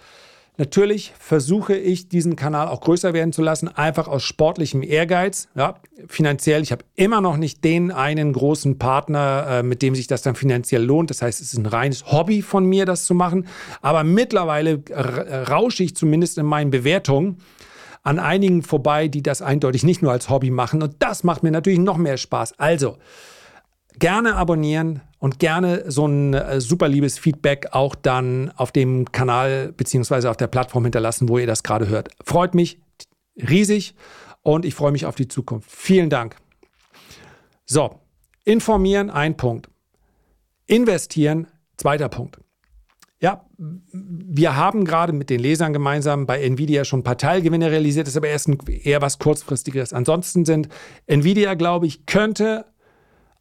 Natürlich 0.59 1.13
versuche 1.17 1.73
ich, 1.73 2.09
diesen 2.09 2.35
Kanal 2.35 2.67
auch 2.67 2.81
größer 2.81 3.13
werden 3.13 3.31
zu 3.31 3.41
lassen, 3.41 3.69
einfach 3.69 4.09
aus 4.09 4.23
sportlichem 4.23 4.83
Ehrgeiz. 4.83 5.47
Ja, 5.55 5.75
finanziell, 6.09 6.61
ich 6.61 6.73
habe 6.73 6.83
immer 6.95 7.21
noch 7.21 7.37
nicht 7.37 7.63
den 7.63 7.91
einen 7.91 8.33
großen 8.33 8.77
Partner, 8.77 9.47
äh, 9.49 9.63
mit 9.63 9.81
dem 9.81 9.95
sich 9.95 10.07
das 10.07 10.21
dann 10.21 10.35
finanziell 10.35 10.83
lohnt. 10.83 11.11
Das 11.11 11.21
heißt, 11.21 11.39
es 11.39 11.53
ist 11.53 11.59
ein 11.59 11.65
reines 11.65 12.11
Hobby 12.11 12.41
von 12.41 12.65
mir, 12.65 12.85
das 12.85 13.05
zu 13.05 13.13
machen. 13.13 13.47
Aber 13.81 14.03
mittlerweile 14.03 14.83
rausche 15.47 15.83
ich 15.83 15.95
zumindest 15.95 16.37
in 16.37 16.45
meinen 16.45 16.71
Bewertungen 16.71 17.37
an 18.09 18.17
einigen 18.17 18.63
vorbei, 18.63 19.07
die 19.07 19.21
das 19.21 19.43
eindeutig 19.43 19.83
nicht 19.83 20.01
nur 20.01 20.11
als 20.11 20.31
Hobby 20.31 20.49
machen. 20.49 20.81
Und 20.81 20.95
das 20.97 21.23
macht 21.23 21.43
mir 21.43 21.51
natürlich 21.51 21.77
noch 21.77 21.97
mehr 21.97 22.17
Spaß. 22.17 22.57
Also, 22.57 22.97
gerne 23.99 24.35
abonnieren 24.35 25.01
und 25.19 25.37
gerne 25.37 25.83
so 25.91 26.07
ein 26.07 26.33
äh, 26.33 26.59
super 26.59 26.87
liebes 26.87 27.19
Feedback 27.19 27.67
auch 27.71 27.93
dann 27.93 28.51
auf 28.55 28.71
dem 28.71 29.11
Kanal 29.11 29.73
beziehungsweise 29.73 30.31
auf 30.31 30.37
der 30.37 30.47
Plattform 30.47 30.85
hinterlassen, 30.85 31.29
wo 31.29 31.37
ihr 31.37 31.45
das 31.45 31.61
gerade 31.61 31.87
hört. 31.87 32.09
Freut 32.25 32.55
mich 32.55 32.81
riesig 33.35 33.93
und 34.41 34.65
ich 34.65 34.73
freue 34.73 34.91
mich 34.91 35.05
auf 35.05 35.13
die 35.13 35.27
Zukunft. 35.27 35.69
Vielen 35.69 36.09
Dank. 36.09 36.35
So, 37.67 37.99
informieren, 38.43 39.11
ein 39.11 39.37
Punkt. 39.37 39.69
Investieren, 40.65 41.45
zweiter 41.77 42.09
Punkt. 42.09 42.39
Ja, 43.21 43.45
wir 43.57 44.55
haben 44.55 44.85
gerade 44.85 45.11
mit 45.11 45.29
den 45.29 45.41
Lesern 45.41 45.73
gemeinsam 45.73 46.25
bei 46.25 46.41
Nvidia 46.41 46.85
schon 46.85 47.01
ein 47.01 47.03
paar 47.03 47.17
Teilgewinne 47.17 47.69
realisiert, 47.69 48.07
das 48.07 48.13
ist 48.13 48.17
aber 48.17 48.29
erst 48.29 48.47
ein, 48.47 48.57
eher 48.67 49.01
was 49.01 49.19
kurzfristiges. 49.19 49.91
Ansonsten 49.91 50.45
sind 50.45 50.69
Nvidia, 51.05 51.55
glaube 51.55 51.85
ich, 51.85 52.05
könnte 52.05 52.65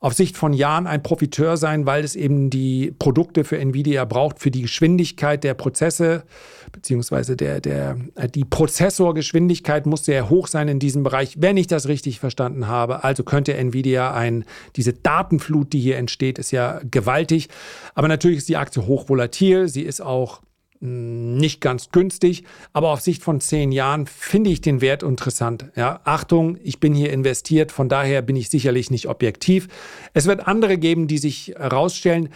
auf 0.01 0.15
Sicht 0.15 0.37
von 0.37 0.53
Jahren 0.53 0.87
ein 0.87 1.03
Profiteur 1.03 1.57
sein, 1.57 1.85
weil 1.85 2.05
es 2.05 2.15
eben 2.15 2.51
die 2.51 2.95
Produkte 2.99 3.43
für 3.43 3.59
Nvidia 3.59 4.05
braucht, 4.05 4.39
für 4.39 4.53
die 4.53 4.63
Geschwindigkeit 4.63 5.43
der 5.43 5.55
Prozesse, 5.55 6.23
beziehungsweise 6.71 7.37
der, 7.37 7.61
der, 7.61 7.97
die 8.35 8.45
Prozessorgeschwindigkeit 8.45 9.87
muss 9.87 10.05
sehr 10.05 10.31
hoch 10.31 10.47
sein 10.47 10.69
in 10.69 10.79
diesem 10.79 11.03
Bereich, 11.03 11.37
wenn 11.41 11.57
ich 11.57 11.67
das 11.67 11.89
richtig 11.89 12.21
verstanden 12.21 12.69
habe. 12.69 13.03
Also 13.03 13.25
könnte 13.25 13.55
Nvidia 13.55 14.15
ein, 14.15 14.45
diese 14.77 14.93
Datenflut, 14.93 15.73
die 15.73 15.81
hier 15.81 15.97
entsteht, 15.97 16.39
ist 16.39 16.53
ja 16.53 16.81
gewaltig. 16.89 17.49
Aber 17.95 18.07
natürlich 18.07 18.39
ist 18.39 18.49
die 18.49 18.57
Aktie 18.57 18.87
hochvolatil. 18.87 19.67
Sie 19.67 19.83
ist 19.83 20.01
auch 20.01 20.43
nicht 20.81 21.61
ganz 21.61 21.91
günstig, 21.91 22.45
aber 22.73 22.91
auf 22.91 23.01
Sicht 23.01 23.23
von 23.23 23.41
zehn 23.41 23.73
Jahren 23.73 24.07
finde 24.07 24.51
ich 24.51 24.61
den 24.61 24.81
Wert 24.81 25.03
interessant. 25.03 25.67
Ja, 25.75 26.01
Achtung, 26.05 26.57
ich 26.63 26.81
bin 26.81 26.95
hier 26.95 27.13
investiert, 27.13 27.73
von 27.73 27.89
daher 27.89 28.23
bin 28.23 28.37
ich 28.37 28.49
sicherlich 28.49 28.91
nicht 28.91 29.09
objektiv. 29.09 29.69
Es 30.15 30.27
wird 30.27 30.47
andere 30.47 30.79
geben, 30.79 31.09
die 31.09 31.19
sich 31.19 31.55
herausstellen. 31.57 32.29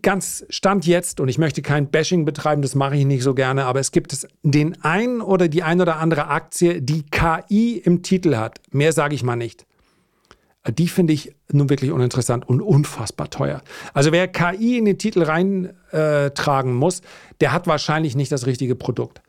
Ganz 0.00 0.46
Stand 0.48 0.86
jetzt, 0.86 1.18
und 1.18 1.26
ich 1.26 1.38
möchte 1.38 1.60
kein 1.60 1.90
Bashing 1.90 2.24
betreiben, 2.24 2.62
das 2.62 2.76
mache 2.76 2.96
ich 2.96 3.04
nicht 3.04 3.24
so 3.24 3.34
gerne, 3.34 3.64
aber 3.64 3.80
es 3.80 3.90
gibt 3.90 4.28
den 4.44 4.80
einen 4.84 5.20
oder 5.20 5.48
die 5.48 5.64
ein 5.64 5.80
oder 5.80 5.96
andere 5.96 6.28
Aktie, 6.28 6.80
die 6.80 7.02
KI 7.02 7.78
im 7.78 8.02
Titel 8.04 8.36
hat. 8.36 8.60
Mehr 8.70 8.92
sage 8.92 9.16
ich 9.16 9.24
mal 9.24 9.34
nicht. 9.34 9.66
Die 10.68 10.86
finde 10.86 11.12
ich 11.12 11.34
nun 11.50 11.68
wirklich 11.70 11.90
uninteressant 11.90 12.48
und 12.48 12.60
unfassbar 12.60 13.30
teuer. 13.30 13.62
Also 13.94 14.12
wer 14.12 14.28
KI 14.28 14.78
in 14.78 14.84
den 14.84 14.96
Titel 14.96 15.22
reintragen 15.22 16.70
äh, 16.70 16.74
muss, 16.74 17.02
der 17.40 17.52
hat 17.52 17.66
wahrscheinlich 17.66 18.14
nicht 18.14 18.30
das 18.30 18.46
richtige 18.46 18.76
Produkt. 18.76 19.22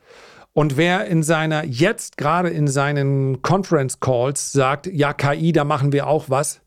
Und 0.52 0.76
wer 0.76 1.06
in 1.06 1.24
seiner, 1.24 1.64
jetzt 1.64 2.16
gerade 2.16 2.50
in 2.50 2.68
seinen 2.68 3.42
Conference 3.42 3.98
Calls 3.98 4.52
sagt, 4.52 4.86
ja, 4.86 5.12
KI, 5.12 5.50
da 5.50 5.64
machen 5.64 5.92
wir 5.92 6.06
auch 6.06 6.30
was, 6.30 6.60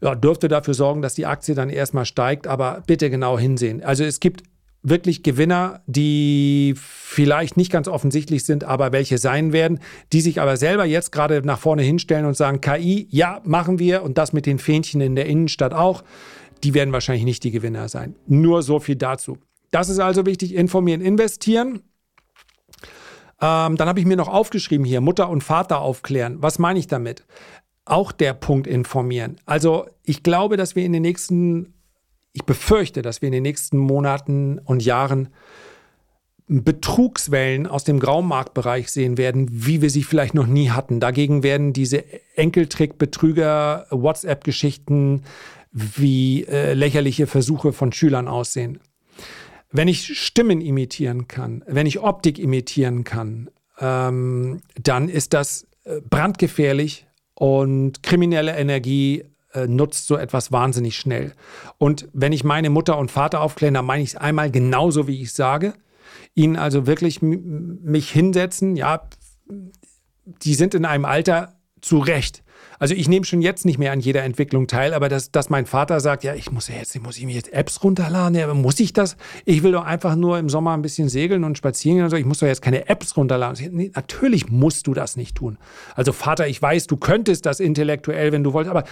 ja, 0.00 0.14
dürfte 0.14 0.46
dafür 0.46 0.74
sorgen, 0.74 1.02
dass 1.02 1.14
die 1.14 1.26
Aktie 1.26 1.56
dann 1.56 1.68
erstmal 1.68 2.06
steigt, 2.06 2.46
aber 2.46 2.84
bitte 2.86 3.10
genau 3.10 3.36
hinsehen. 3.36 3.82
Also 3.82 4.04
es 4.04 4.20
gibt 4.20 4.44
wirklich 4.82 5.22
Gewinner, 5.22 5.82
die 5.86 6.74
vielleicht 6.76 7.56
nicht 7.56 7.70
ganz 7.70 7.86
offensichtlich 7.86 8.44
sind, 8.44 8.64
aber 8.64 8.92
welche 8.92 9.18
sein 9.18 9.52
werden, 9.52 9.80
die 10.12 10.20
sich 10.20 10.40
aber 10.40 10.56
selber 10.56 10.84
jetzt 10.84 11.12
gerade 11.12 11.42
nach 11.44 11.58
vorne 11.58 11.82
hinstellen 11.82 12.24
und 12.24 12.36
sagen, 12.36 12.60
KI, 12.60 13.06
ja, 13.10 13.40
machen 13.44 13.78
wir 13.78 14.02
und 14.02 14.16
das 14.16 14.32
mit 14.32 14.46
den 14.46 14.58
Fähnchen 14.58 15.00
in 15.00 15.16
der 15.16 15.26
Innenstadt 15.26 15.74
auch, 15.74 16.02
die 16.64 16.74
werden 16.74 16.92
wahrscheinlich 16.92 17.24
nicht 17.24 17.44
die 17.44 17.50
Gewinner 17.50 17.88
sein. 17.88 18.14
Nur 18.26 18.62
so 18.62 18.80
viel 18.80 18.96
dazu. 18.96 19.38
Das 19.70 19.88
ist 19.88 19.98
also 19.98 20.26
wichtig, 20.26 20.54
informieren, 20.54 21.00
investieren. 21.00 21.82
Ähm, 23.40 23.76
dann 23.76 23.88
habe 23.88 24.00
ich 24.00 24.06
mir 24.06 24.16
noch 24.16 24.28
aufgeschrieben 24.28 24.84
hier, 24.84 25.00
Mutter 25.00 25.28
und 25.28 25.42
Vater 25.42 25.80
aufklären. 25.80 26.38
Was 26.40 26.58
meine 26.58 26.78
ich 26.78 26.86
damit? 26.86 27.24
Auch 27.84 28.12
der 28.12 28.34
Punkt 28.34 28.66
informieren. 28.66 29.36
Also 29.46 29.86
ich 30.04 30.22
glaube, 30.22 30.56
dass 30.56 30.76
wir 30.76 30.84
in 30.84 30.92
den 30.92 31.02
nächsten 31.02 31.74
ich 32.32 32.44
befürchte, 32.44 33.02
dass 33.02 33.22
wir 33.22 33.28
in 33.28 33.32
den 33.32 33.42
nächsten 33.42 33.78
Monaten 33.78 34.58
und 34.58 34.84
Jahren 34.84 35.28
Betrugswellen 36.52 37.68
aus 37.68 37.84
dem 37.84 38.00
Graumarktbereich 38.00 38.90
sehen 38.90 39.16
werden, 39.18 39.46
wie 39.50 39.82
wir 39.82 39.90
sie 39.90 40.02
vielleicht 40.02 40.34
noch 40.34 40.48
nie 40.48 40.70
hatten. 40.70 40.98
Dagegen 40.98 41.44
werden 41.44 41.72
diese 41.72 42.04
Enkeltrick-Betrüger, 42.34 43.86
WhatsApp-Geschichten 43.90 45.22
wie 45.72 46.44
äh, 46.46 46.74
lächerliche 46.74 47.28
Versuche 47.28 47.72
von 47.72 47.92
Schülern 47.92 48.26
aussehen. 48.26 48.80
Wenn 49.70 49.86
ich 49.86 50.18
Stimmen 50.18 50.60
imitieren 50.60 51.28
kann, 51.28 51.62
wenn 51.68 51.86
ich 51.86 52.00
Optik 52.00 52.40
imitieren 52.40 53.04
kann, 53.04 53.48
ähm, 53.78 54.60
dann 54.82 55.08
ist 55.08 55.32
das 55.32 55.68
äh, 55.84 56.00
brandgefährlich 56.00 57.06
und 57.34 58.02
kriminelle 58.02 58.56
Energie 58.56 59.24
nutzt 59.66 60.06
so 60.06 60.16
etwas 60.16 60.52
wahnsinnig 60.52 60.96
schnell. 60.96 61.32
Und 61.78 62.08
wenn 62.12 62.32
ich 62.32 62.44
meine 62.44 62.70
Mutter 62.70 62.98
und 62.98 63.10
Vater 63.10 63.40
aufkläre, 63.40 63.72
dann 63.72 63.84
meine 63.84 64.02
ich 64.02 64.10
es 64.10 64.16
einmal 64.16 64.50
genauso, 64.50 65.06
wie 65.06 65.20
ich 65.22 65.32
sage. 65.32 65.74
Ihnen 66.34 66.56
also 66.56 66.86
wirklich 66.86 67.20
mich 67.22 68.10
hinsetzen, 68.10 68.76
ja, 68.76 69.08
die 70.24 70.54
sind 70.54 70.74
in 70.74 70.84
einem 70.84 71.04
Alter 71.04 71.56
zu 71.80 71.98
Recht 71.98 72.42
also 72.80 72.94
ich 72.94 73.08
nehme 73.08 73.26
schon 73.26 73.42
jetzt 73.42 73.66
nicht 73.66 73.78
mehr 73.78 73.92
an 73.92 74.00
jeder 74.00 74.24
Entwicklung 74.24 74.66
teil, 74.66 74.94
aber 74.94 75.10
dass, 75.10 75.30
dass 75.30 75.50
mein 75.50 75.66
Vater 75.66 76.00
sagt, 76.00 76.24
ja, 76.24 76.34
ich 76.34 76.50
muss 76.50 76.66
ja 76.68 76.76
jetzt, 76.76 76.98
muss 77.02 77.18
ich 77.18 77.26
mir 77.26 77.34
jetzt 77.34 77.52
Apps 77.52 77.84
runterladen, 77.84 78.34
ja, 78.34 78.52
muss 78.54 78.80
ich 78.80 78.94
das? 78.94 79.18
Ich 79.44 79.62
will 79.62 79.72
doch 79.72 79.84
einfach 79.84 80.16
nur 80.16 80.38
im 80.38 80.48
Sommer 80.48 80.72
ein 80.72 80.80
bisschen 80.80 81.10
segeln 81.10 81.44
und 81.44 81.58
spazieren 81.58 81.98
gehen 81.98 82.04
und 82.04 82.10
so. 82.10 82.16
Ich 82.16 82.24
muss 82.24 82.38
doch 82.38 82.46
jetzt 82.46 82.62
keine 82.62 82.88
Apps 82.88 83.18
runterladen. 83.18 83.76
Nee, 83.76 83.92
natürlich 83.94 84.48
musst 84.48 84.86
du 84.86 84.94
das 84.94 85.18
nicht 85.18 85.36
tun. 85.36 85.58
Also 85.94 86.12
Vater, 86.12 86.48
ich 86.48 86.60
weiß, 86.60 86.86
du 86.86 86.96
könntest 86.96 87.44
das 87.44 87.60
intellektuell, 87.60 88.32
wenn 88.32 88.42
du 88.42 88.54
wolltest, 88.54 88.70
aber 88.70 88.84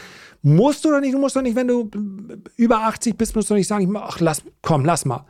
musst 0.43 0.85
du 0.85 0.91
doch 0.91 1.01
nicht, 1.01 1.15
du 1.15 1.19
musst 1.19 1.35
doch 1.35 1.43
nicht, 1.43 1.57
wenn 1.57 1.69
du 1.69 1.91
über 2.57 2.81
80 2.81 3.17
bist, 3.17 3.35
musst 3.35 3.49
du 3.49 3.55
doch 3.55 3.59
nicht 3.59 3.69
sagen, 3.69 3.91
ach, 3.97 4.21
lass, 4.21 4.43
komm, 4.61 4.85
lass 4.85 5.07
mal. 5.07 5.25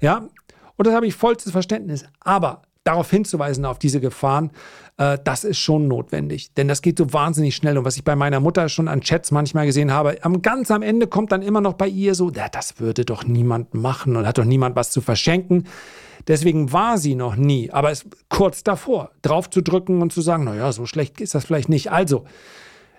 Ja? 0.00 0.28
Und 0.76 0.86
das 0.86 0.94
habe 0.94 1.08
ich 1.08 1.14
vollstes 1.14 1.50
Verständnis. 1.50 2.04
Aber 2.20 2.62
darauf 2.84 3.10
hinzuweisen, 3.10 3.64
auf 3.64 3.78
diese 3.78 4.00
Gefahren, 4.00 4.50
äh, 4.98 5.18
das 5.24 5.44
ist 5.44 5.58
schon 5.58 5.88
notwendig. 5.88 6.52
Denn 6.54 6.68
das 6.68 6.82
geht 6.82 6.98
so 6.98 7.12
wahnsinnig 7.12 7.56
schnell. 7.56 7.78
Und 7.78 7.84
was 7.84 7.96
ich 7.96 8.04
bei 8.04 8.14
meiner 8.14 8.40
Mutter 8.40 8.68
schon 8.68 8.88
an 8.88 9.00
Chats 9.00 9.30
manchmal 9.30 9.66
gesehen 9.66 9.92
habe, 9.92 10.18
am, 10.22 10.42
ganz 10.42 10.70
am 10.70 10.82
Ende 10.82 11.06
kommt 11.06 11.32
dann 11.32 11.42
immer 11.42 11.60
noch 11.60 11.74
bei 11.74 11.88
ihr 11.88 12.14
so, 12.14 12.30
ja, 12.30 12.48
das 12.48 12.78
würde 12.78 13.04
doch 13.04 13.24
niemand 13.24 13.74
machen 13.74 14.16
und 14.16 14.26
hat 14.26 14.38
doch 14.38 14.44
niemand 14.44 14.76
was 14.76 14.90
zu 14.90 15.00
verschenken. 15.00 15.64
Deswegen 16.28 16.72
war 16.72 16.96
sie 16.98 17.14
noch 17.14 17.36
nie, 17.36 17.70
aber 17.70 17.90
es 17.90 18.06
kurz 18.28 18.62
davor, 18.62 19.10
drauf 19.20 19.50
zu 19.50 19.62
drücken 19.62 20.00
und 20.00 20.12
zu 20.12 20.22
sagen, 20.22 20.44
naja, 20.44 20.72
so 20.72 20.86
schlecht 20.86 21.20
ist 21.20 21.34
das 21.34 21.44
vielleicht 21.44 21.68
nicht. 21.68 21.90
Also, 21.90 22.24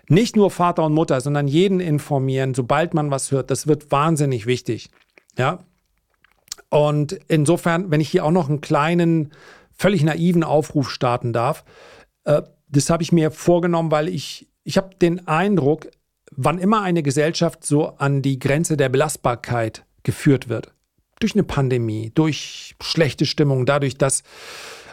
nicht 0.08 0.36
nur 0.36 0.52
Vater 0.52 0.84
und 0.84 0.94
Mutter, 0.94 1.20
sondern 1.22 1.48
jeden 1.48 1.80
informieren, 1.80 2.54
sobald 2.54 2.94
man 2.94 3.10
was 3.10 3.32
hört. 3.32 3.50
Das 3.50 3.66
wird 3.66 3.92
wahnsinnig 3.92 4.46
wichtig. 4.46 4.90
Ja. 5.38 5.60
Und 6.70 7.20
insofern, 7.28 7.90
wenn 7.90 8.02
ich 8.02 8.10
hier 8.10 8.26
auch 8.26 8.32
noch 8.32 8.50
einen 8.50 8.62
kleinen 8.62 9.32
völlig 9.76 10.04
naiven 10.04 10.44
Aufruf 10.44 10.90
starten 10.90 11.34
darf. 11.34 11.64
Äh, 12.24 12.42
das 12.68 12.90
habe 12.90 13.04
ich 13.04 13.12
mir 13.12 13.32
vorgenommen, 13.32 13.92
weil 13.92 14.10
ich, 14.10 14.48
ich 14.64 14.78
habe 14.78 14.96
den 14.96 15.28
Eindruck, 15.28 15.88
wann 16.32 16.58
immer 16.58 16.82
eine 16.82 17.04
Gesellschaft 17.04 17.66
so 17.66 17.90
an 17.98 18.22
die 18.22 18.40
Grenze 18.40 18.78
der 18.78 18.90
Belastbarkeit 18.90 19.86
geführt 20.04 20.50
wird, 20.50 20.74
durch 21.20 21.34
eine 21.34 21.44
Pandemie, 21.44 22.12
durch 22.14 22.76
schlechte 22.82 23.26
Stimmung, 23.26 23.66
dadurch, 23.66 23.98
dass 23.98 24.24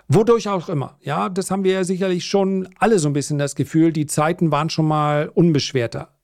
Wodurch 0.09 0.49
auch 0.49 0.69
immer. 0.69 0.99
Ja, 1.01 1.29
das 1.29 1.51
haben 1.51 1.65
wir 1.65 1.73
ja 1.73 1.85
sicherlich 1.85 2.27
schon 2.27 2.69
alle 2.79 2.99
so 2.99 3.09
ein 3.09 3.13
bisschen 3.13 3.39
das 3.39 3.55
Gefühl, 3.55 3.93
die 3.93 4.07
Zeiten 4.07 4.51
waren 4.53 4.69
schon 4.69 4.87
mal 4.87 5.31
unbeschwerter. 5.33 6.15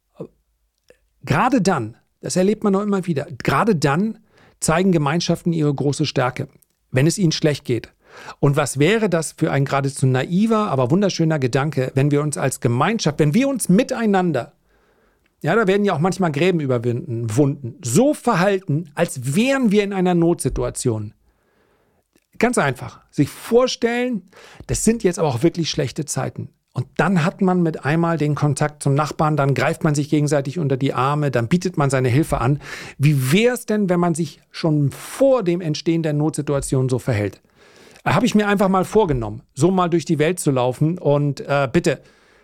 Gerade 1.23 1.62
dann, 1.62 1.97
das 2.21 2.37
erlebt 2.37 2.64
man 2.64 2.73
noch 2.73 2.83
immer 2.83 3.07
wieder, 3.07 3.27
gerade 3.42 3.77
dann 3.77 4.18
zeigen 4.61 4.92
Gemeinschaften 4.92 5.53
ihre 5.53 5.73
große 5.73 6.07
Stärke, 6.07 6.49
wenn 6.90 7.07
es 7.07 7.18
ihnen 7.18 7.33
schlecht 7.33 7.64
geht. 7.64 7.92
Und 8.40 8.57
was 8.57 8.78
wäre 8.78 9.09
das 9.09 9.33
für 9.33 9.50
ein 9.50 9.64
geradezu 9.64 10.07
naiver, 10.07 10.70
aber 10.70 10.90
wunderschöner 10.90 11.38
Gedanke, 11.38 11.92
wenn 11.94 12.11
wir 12.11 12.22
uns 12.22 12.37
als 12.37 12.61
Gemeinschaft, 12.61 13.18
wenn 13.18 13.35
wir 13.35 13.48
uns 13.48 13.68
miteinander, 13.68 14.52
ja, 15.40 15.54
da 15.54 15.66
werden 15.66 15.85
ja 15.85 15.94
auch 15.94 16.00
manchmal 16.00 16.33
Gräben 16.33 16.61
überwinden, 16.61 17.37
Wunden, 17.37 17.76
so 17.83 18.12
verhalten, 18.12 18.90
als 18.94 19.37
wären 19.37 19.70
wir 19.70 19.85
in 19.85 19.92
einer 19.92 20.14
Notsituation. 20.14 21.14
Ganz 22.38 22.59
einfach. 22.59 23.00
Sich 23.11 23.28
vorstellen, 23.28 24.31
das 24.66 24.85
sind 24.85 25.02
jetzt 25.04 25.18
aber 25.18 25.28
auch 25.28 25.42
wirklich 25.42 25.70
schlechte 25.70 26.04
Zeiten. 26.04 26.50
Und 26.72 26.87
dann 26.96 27.24
hat 27.24 27.40
man 27.40 27.62
mit 27.62 27.85
einmal 27.85 28.18
den 28.18 28.37
Kontakt 28.37 28.85
zum 28.85 28.94
Nachbarn, 28.94 29.37
dann 29.37 29.54
greift 29.54 29.83
man 29.83 29.96
sich 29.96 30.09
gegenseitig 30.09 30.61
unter 30.61 30.76
die 30.76 30.92
Arme, 30.92 31.33
dann 31.33 31.48
bietet 31.48 31.76
man 31.76 31.90
seine 31.90 32.09
Hilfe 32.09 32.40
an. 32.40 32.61
Wie 32.98 33.33
wäre 33.33 33.54
es 33.54 33.66
denn, 33.66 33.88
wenn 33.88 33.98
man 33.98 34.14
sich 34.14 34.40
schon 34.52 34.92
vor 34.92 35.42
dem 35.42 35.61
Entstehen 35.61 36.04
der 36.04 36.12
Notsituation 36.12 36.88
so 36.88 37.00
verhält? 37.00 37.40
Habe 38.14 38.27
ich 38.27 38.35
mir 38.35 38.49
einfach 38.49 38.68
mal 38.68 38.85
vorgenommen, 38.85 39.42
so 39.55 39.71
mal 39.71 39.88
durch 39.88 40.05
die 40.05 40.18
Welt 40.18 40.40
zu 40.40 40.51
laufen. 40.51 40.99
Und 40.99 41.40
äh, 41.40 41.68
bitte, 41.71 42.01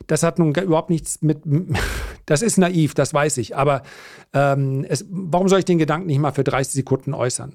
das 0.07 0.23
hat 0.23 0.39
nun 0.39 0.55
überhaupt 0.55 0.91
nichts 0.91 1.23
mit. 1.23 1.43
Das 2.27 2.41
ist 2.41 2.57
naiv, 2.57 2.95
das 2.95 3.13
weiß 3.13 3.37
ich. 3.37 3.55
Aber 3.55 3.83
ähm, 4.33 4.87
es, 4.89 5.05
warum 5.11 5.47
soll 5.47 5.59
ich 5.59 5.67
den 5.67 5.77
Gedanken 5.77 6.07
nicht 6.07 6.21
mal 6.21 6.33
für 6.33 6.43
30 6.43 6.73
Sekunden 6.73 7.13
äußern? 7.13 7.55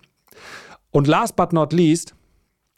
Und 0.92 1.08
last 1.08 1.36
but 1.36 1.54
not 1.54 1.74
least, 1.74 2.14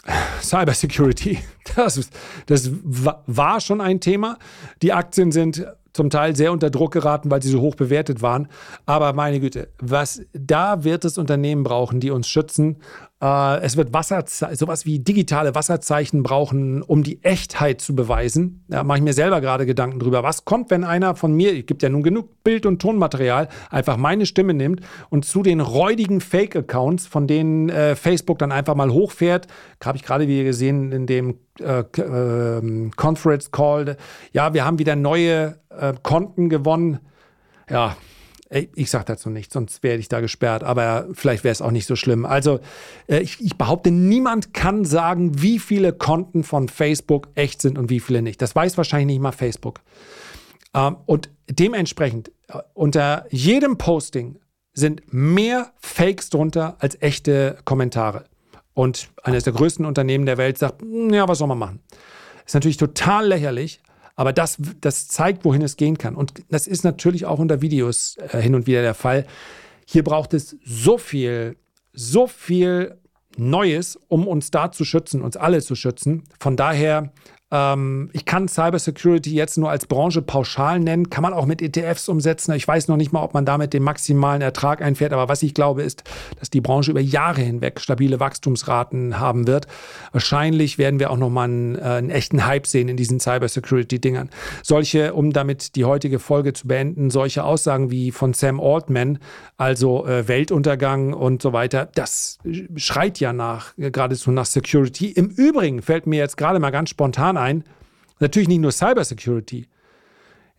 Cybersecurity. 0.41 1.39
Das, 1.76 2.10
das 2.48 2.70
war 2.84 3.62
schon 3.62 3.80
ein 3.80 4.02
Thema. 4.02 4.38
Die 4.82 4.91
Aktien 4.91 5.32
sind 5.32 5.65
zum 5.94 6.10
Teil 6.10 6.36
sehr 6.36 6.52
unter 6.52 6.70
Druck 6.70 6.91
geraten, 6.91 7.32
weil 7.32 7.41
sie 7.41 7.50
so 7.50 7.62
hoch 7.62 7.76
bewertet 7.76 8.22
waren. 8.22 8.50
Aber 8.86 9.13
meine 9.13 9.39
Güte, 9.39 9.70
was 9.80 10.22
da 10.34 10.84
wird 10.84 11.06
es 11.06 11.17
Unternehmen 11.17 11.63
brauchen, 11.63 12.02
die 12.02 12.12
uns 12.12 12.28
schützen. 12.28 12.78
Äh, 13.21 13.62
es 13.62 13.77
wird 13.77 13.93
Wasserzeichen, 13.93 14.55
sowas 14.55 14.86
wie 14.86 14.99
digitale 14.99 15.53
Wasserzeichen 15.53 16.23
brauchen, 16.23 16.81
um 16.81 17.03
die 17.03 17.23
Echtheit 17.23 17.81
zu 17.81 17.95
beweisen. 17.95 18.63
Da 18.67 18.84
mache 18.84 18.97
ich 18.97 19.03
mir 19.03 19.13
selber 19.13 19.41
gerade 19.41 19.65
Gedanken 19.65 19.99
drüber. 19.99 20.23
Was 20.23 20.45
kommt, 20.45 20.71
wenn 20.71 20.84
einer 20.84 21.15
von 21.15 21.34
mir, 21.34 21.57
es 21.57 21.65
gibt 21.65 21.84
ja 21.84 21.89
nun 21.89 22.03
genug 22.03 22.43
Bild- 22.43 22.65
und 22.65 22.81
Tonmaterial, 22.81 23.47
einfach 23.69 23.97
meine 23.97 24.25
Stimme 24.25 24.53
nimmt 24.53 24.81
und 25.10 25.25
zu 25.25 25.43
den 25.43 25.60
räudigen 25.60 26.21
Fake-Accounts, 26.21 27.07
von 27.07 27.27
denen 27.27 27.69
äh, 27.69 27.95
Facebook 27.95 28.39
dann 28.39 28.51
einfach 28.51 28.75
mal 28.75 28.91
hochfährt, 28.91 29.47
habe 29.84 29.97
ich 29.97 30.03
gerade 30.03 30.27
wieder 30.27 30.43
gesehen 30.43 30.91
in 30.91 31.05
dem 31.05 31.38
äh, 31.60 31.81
äh, 31.81 32.89
Conference 32.95 33.51
Call, 33.51 33.97
ja, 34.31 34.53
wir 34.53 34.65
haben 34.65 34.79
wieder 34.79 34.95
neue 34.95 35.60
äh, 35.69 35.93
Konten 36.01 36.49
gewonnen. 36.49 36.99
Ja, 37.69 37.95
ich 38.51 38.89
sage 38.89 39.05
dazu 39.05 39.29
nichts, 39.29 39.53
sonst 39.53 39.81
werde 39.81 39.99
ich 39.99 40.09
da 40.09 40.19
gesperrt, 40.19 40.63
aber 40.63 41.07
vielleicht 41.13 41.43
wäre 41.43 41.53
es 41.53 41.61
auch 41.61 41.71
nicht 41.71 41.87
so 41.87 41.95
schlimm. 41.95 42.25
Also 42.25 42.59
äh, 43.07 43.19
ich, 43.19 43.39
ich, 43.39 43.57
behaupte, 43.57 43.91
niemand 43.91 44.53
kann 44.53 44.83
sagen, 44.83 45.41
wie 45.41 45.57
viele 45.57 45.93
Konten 45.93 46.43
von 46.43 46.67
Facebook 46.67 47.29
echt 47.35 47.61
sind 47.61 47.77
und 47.77 47.89
wie 47.89 48.01
viele 48.01 48.21
nicht. 48.21 48.41
Das 48.41 48.55
weiß 48.55 48.77
wahrscheinlich 48.77 49.07
nicht 49.07 49.21
mal 49.21 49.31
Facebook. 49.31 49.79
Ähm, 50.73 50.97
und 51.05 51.29
dementsprechend, 51.49 52.31
äh, 52.49 52.59
unter 52.73 53.25
jedem 53.29 53.77
Posting 53.77 54.37
sind 54.73 55.13
mehr 55.13 55.71
Fakes 55.79 56.29
drunter 56.29 56.75
als 56.79 57.01
echte 57.01 57.57
Kommentare. 57.63 58.25
Und 58.73 59.09
eines 59.23 59.43
der 59.43 59.53
größten 59.53 59.85
Unternehmen 59.85 60.25
der 60.25 60.37
Welt 60.37 60.57
sagt, 60.57 60.81
hm, 60.81 61.13
ja, 61.13 61.27
was 61.27 61.37
soll 61.37 61.47
man 61.47 61.59
machen? 61.59 61.79
Ist 62.45 62.53
natürlich 62.53 62.77
total 62.77 63.27
lächerlich, 63.27 63.81
aber 64.15 64.34
das, 64.34 64.58
das 64.82 65.08
zeigt, 65.08 65.45
wohin 65.45 65.62
es 65.62 65.78
gehen 65.78 65.97
kann. 65.97 66.15
Und 66.15 66.43
das 66.50 66.67
ist 66.67 66.84
natürlich 66.84 67.26
auch 67.26 67.39
unter 67.39 67.62
Videos 67.62 68.17
äh, 68.17 68.41
hin 68.41 68.56
und 68.56 68.67
wieder 68.67 68.82
der 68.82 68.93
Fall. 68.93 69.26
Hier 69.86 70.04
braucht 70.04 70.34
es 70.34 70.58
so 70.63 70.97
viel, 70.97 71.58
so 71.93 72.28
viel 72.28 72.97
Neues, 73.38 73.97
um 74.08 74.28
uns 74.28 74.52
da 74.52 74.71
zu 74.71 74.86
schützen, 74.86 75.21
uns 75.21 75.38
alle 75.38 75.62
zu 75.62 75.76
schützen. 75.76 76.24
Von 76.39 76.56
daher 76.56 77.13
ähm, 77.51 78.09
ich 78.13 78.25
kann 78.25 78.47
Cybersecurity 78.47 79.33
jetzt 79.33 79.57
nur 79.57 79.69
als 79.69 79.85
Branche 79.85 80.21
pauschal 80.21 80.79
nennen, 80.79 81.09
kann 81.09 81.21
man 81.21 81.33
auch 81.33 81.45
mit 81.45 81.61
ETFs 81.61 82.07
umsetzen. 82.07 82.53
Ich 82.53 82.65
weiß 82.65 82.87
noch 82.87 82.95
nicht 82.95 83.11
mal, 83.11 83.21
ob 83.23 83.33
man 83.33 83.45
damit 83.45 83.73
den 83.73 83.83
maximalen 83.83 84.41
Ertrag 84.41 84.81
einfährt, 84.81 85.11
aber 85.11 85.27
was 85.27 85.43
ich 85.43 85.53
glaube 85.53 85.83
ist, 85.83 86.03
dass 86.39 86.49
die 86.49 86.61
Branche 86.61 86.91
über 86.91 87.01
Jahre 87.01 87.41
hinweg 87.41 87.81
stabile 87.81 88.21
Wachstumsraten 88.21 89.19
haben 89.19 89.47
wird. 89.47 89.67
Wahrscheinlich 90.13 90.77
werden 90.77 90.99
wir 90.99 91.11
auch 91.11 91.17
noch 91.17 91.29
mal 91.29 91.43
einen, 91.43 91.75
äh, 91.75 91.81
einen 91.81 92.09
echten 92.09 92.45
Hype 92.45 92.67
sehen 92.67 92.87
in 92.87 92.95
diesen 92.95 93.19
Cybersecurity-Dingern. 93.19 94.29
Solche, 94.63 95.13
um 95.13 95.33
damit 95.33 95.75
die 95.75 95.83
heutige 95.83 96.19
Folge 96.19 96.53
zu 96.53 96.67
beenden, 96.67 97.09
solche 97.09 97.43
Aussagen 97.43 97.91
wie 97.91 98.11
von 98.11 98.33
Sam 98.33 98.61
Altman, 98.61 99.19
also 99.57 100.05
äh, 100.05 100.27
Weltuntergang 100.29 101.13
und 101.13 101.41
so 101.41 101.51
weiter, 101.51 101.89
das 101.95 102.39
schreit 102.75 103.19
ja 103.19 103.33
nach, 103.33 103.77
äh, 103.77 103.91
geradezu 103.91 104.31
nach 104.31 104.45
Security. 104.45 105.11
Im 105.11 105.27
Übrigen 105.27 105.81
fällt 105.81 106.07
mir 106.07 106.17
jetzt 106.17 106.37
gerade 106.37 106.59
mal 106.59 106.71
ganz 106.71 106.89
spontan 106.89 107.40
ein, 107.41 107.63
natürlich 108.19 108.47
nicht 108.47 108.62
nur 108.62 108.71
Cybersecurity. 108.71 109.67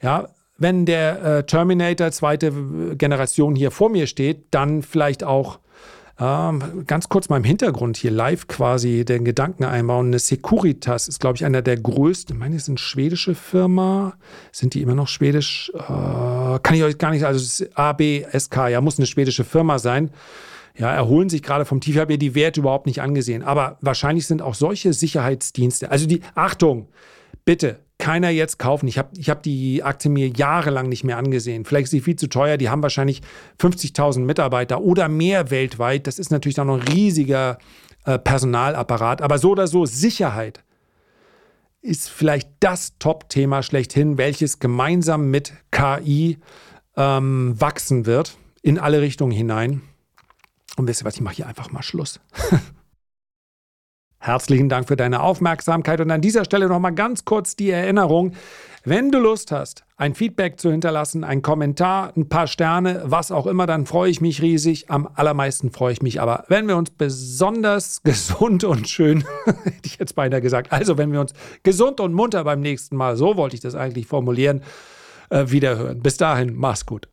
Ja, 0.02 0.28
wenn 0.58 0.86
der 0.86 1.22
äh, 1.22 1.46
Terminator 1.46 2.10
zweite 2.10 2.52
Generation 2.96 3.54
hier 3.56 3.70
vor 3.70 3.90
mir 3.90 4.06
steht, 4.06 4.46
dann 4.50 4.82
vielleicht 4.82 5.24
auch 5.24 5.58
ähm, 6.20 6.84
ganz 6.86 7.08
kurz 7.08 7.28
mal 7.28 7.38
im 7.38 7.44
Hintergrund 7.44 7.96
hier 7.96 8.10
live 8.10 8.46
quasi 8.46 9.04
den 9.04 9.24
Gedanken 9.24 9.64
einbauen. 9.64 10.08
Eine 10.08 10.18
Securitas 10.18 11.08
ist, 11.08 11.20
glaube 11.20 11.36
ich, 11.36 11.44
einer 11.44 11.62
der 11.62 11.78
größten. 11.78 12.36
Ich 12.36 12.40
meine, 12.40 12.54
es 12.54 12.62
ist 12.62 12.68
eine 12.68 12.78
schwedische 12.78 13.34
Firma. 13.34 14.14
Sind 14.52 14.74
die 14.74 14.82
immer 14.82 14.94
noch 14.94 15.08
schwedisch? 15.08 15.72
Äh, 15.74 15.80
kann 16.62 16.74
ich 16.74 16.84
euch 16.84 16.98
gar 16.98 17.10
nicht, 17.10 17.24
also 17.24 17.64
ABSK, 17.74 18.68
ja, 18.68 18.80
muss 18.80 18.98
eine 18.98 19.06
schwedische 19.06 19.44
Firma 19.44 19.78
sein 19.78 20.10
ja, 20.76 20.92
erholen 20.92 21.28
sich 21.28 21.42
gerade 21.42 21.64
vom 21.64 21.80
Tief. 21.80 21.94
Ich 21.94 22.00
habe 22.00 22.12
mir 22.12 22.18
die 22.18 22.34
Werte 22.34 22.60
überhaupt 22.60 22.86
nicht 22.86 23.02
angesehen. 23.02 23.42
Aber 23.42 23.78
wahrscheinlich 23.80 24.26
sind 24.26 24.42
auch 24.42 24.54
solche 24.54 24.92
Sicherheitsdienste, 24.92 25.90
also 25.90 26.06
die, 26.06 26.20
Achtung, 26.34 26.88
bitte, 27.44 27.80
keiner 27.98 28.30
jetzt 28.30 28.58
kaufen. 28.58 28.88
Ich 28.88 28.98
habe 28.98 29.10
ich 29.16 29.30
hab 29.30 29.44
die 29.44 29.84
Aktie 29.84 30.10
mir 30.10 30.28
jahrelang 30.28 30.88
nicht 30.88 31.04
mehr 31.04 31.18
angesehen. 31.18 31.64
Vielleicht 31.64 31.84
ist 31.84 31.90
sie 31.90 32.00
viel 32.00 32.16
zu 32.16 32.26
teuer. 32.26 32.56
Die 32.56 32.68
haben 32.68 32.82
wahrscheinlich 32.82 33.22
50.000 33.60 34.20
Mitarbeiter 34.20 34.80
oder 34.80 35.08
mehr 35.08 35.50
weltweit. 35.52 36.08
Das 36.08 36.18
ist 36.18 36.32
natürlich 36.32 36.56
dann 36.56 36.66
noch 36.66 36.80
ein 36.80 36.88
riesiger 36.88 37.58
äh, 38.04 38.18
Personalapparat. 38.18 39.22
Aber 39.22 39.38
so 39.38 39.50
oder 39.50 39.68
so, 39.68 39.86
Sicherheit 39.86 40.64
ist 41.80 42.10
vielleicht 42.10 42.48
das 42.58 42.98
Top-Thema 42.98 43.62
schlechthin, 43.62 44.18
welches 44.18 44.58
gemeinsam 44.58 45.30
mit 45.30 45.52
KI 45.70 46.38
ähm, 46.96 47.54
wachsen 47.60 48.06
wird 48.06 48.36
in 48.62 48.80
alle 48.80 49.00
Richtungen 49.00 49.32
hinein. 49.32 49.82
Und 50.76 50.88
wisst 50.88 51.02
ihr 51.02 51.04
was, 51.04 51.14
ich 51.14 51.20
mache 51.20 51.36
hier 51.36 51.46
einfach 51.46 51.70
mal 51.70 51.82
Schluss. 51.82 52.20
Herzlichen 54.18 54.68
Dank 54.68 54.86
für 54.86 54.94
deine 54.94 55.20
Aufmerksamkeit 55.20 56.00
und 56.00 56.10
an 56.12 56.20
dieser 56.20 56.44
Stelle 56.44 56.68
nochmal 56.68 56.94
ganz 56.94 57.24
kurz 57.24 57.56
die 57.56 57.70
Erinnerung, 57.70 58.34
wenn 58.84 59.10
du 59.10 59.18
Lust 59.18 59.50
hast, 59.50 59.84
ein 59.96 60.14
Feedback 60.14 60.60
zu 60.60 60.70
hinterlassen, 60.70 61.24
einen 61.24 61.42
Kommentar, 61.42 62.12
ein 62.16 62.28
paar 62.28 62.46
Sterne, 62.46 63.02
was 63.04 63.32
auch 63.32 63.48
immer, 63.48 63.66
dann 63.66 63.84
freue 63.84 64.10
ich 64.10 64.20
mich 64.20 64.40
riesig. 64.40 64.90
Am 64.90 65.08
allermeisten 65.14 65.72
freue 65.72 65.92
ich 65.92 66.02
mich 66.02 66.20
aber, 66.20 66.44
wenn 66.46 66.68
wir 66.68 66.76
uns 66.76 66.90
besonders 66.90 68.02
gesund 68.04 68.62
und 68.62 68.88
schön, 68.88 69.24
hätte 69.44 69.86
ich 69.86 69.98
jetzt 69.98 70.14
beinahe 70.14 70.40
gesagt, 70.40 70.72
also 70.72 70.98
wenn 70.98 71.12
wir 71.12 71.20
uns 71.20 71.32
gesund 71.64 71.98
und 71.98 72.12
munter 72.12 72.44
beim 72.44 72.60
nächsten 72.60 72.96
Mal, 72.96 73.16
so 73.16 73.36
wollte 73.36 73.56
ich 73.56 73.60
das 73.60 73.74
eigentlich 73.74 74.06
formulieren, 74.06 74.62
äh, 75.30 75.46
wiederhören. 75.48 76.00
Bis 76.00 76.16
dahin, 76.16 76.54
mach's 76.54 76.86
gut. 76.86 77.08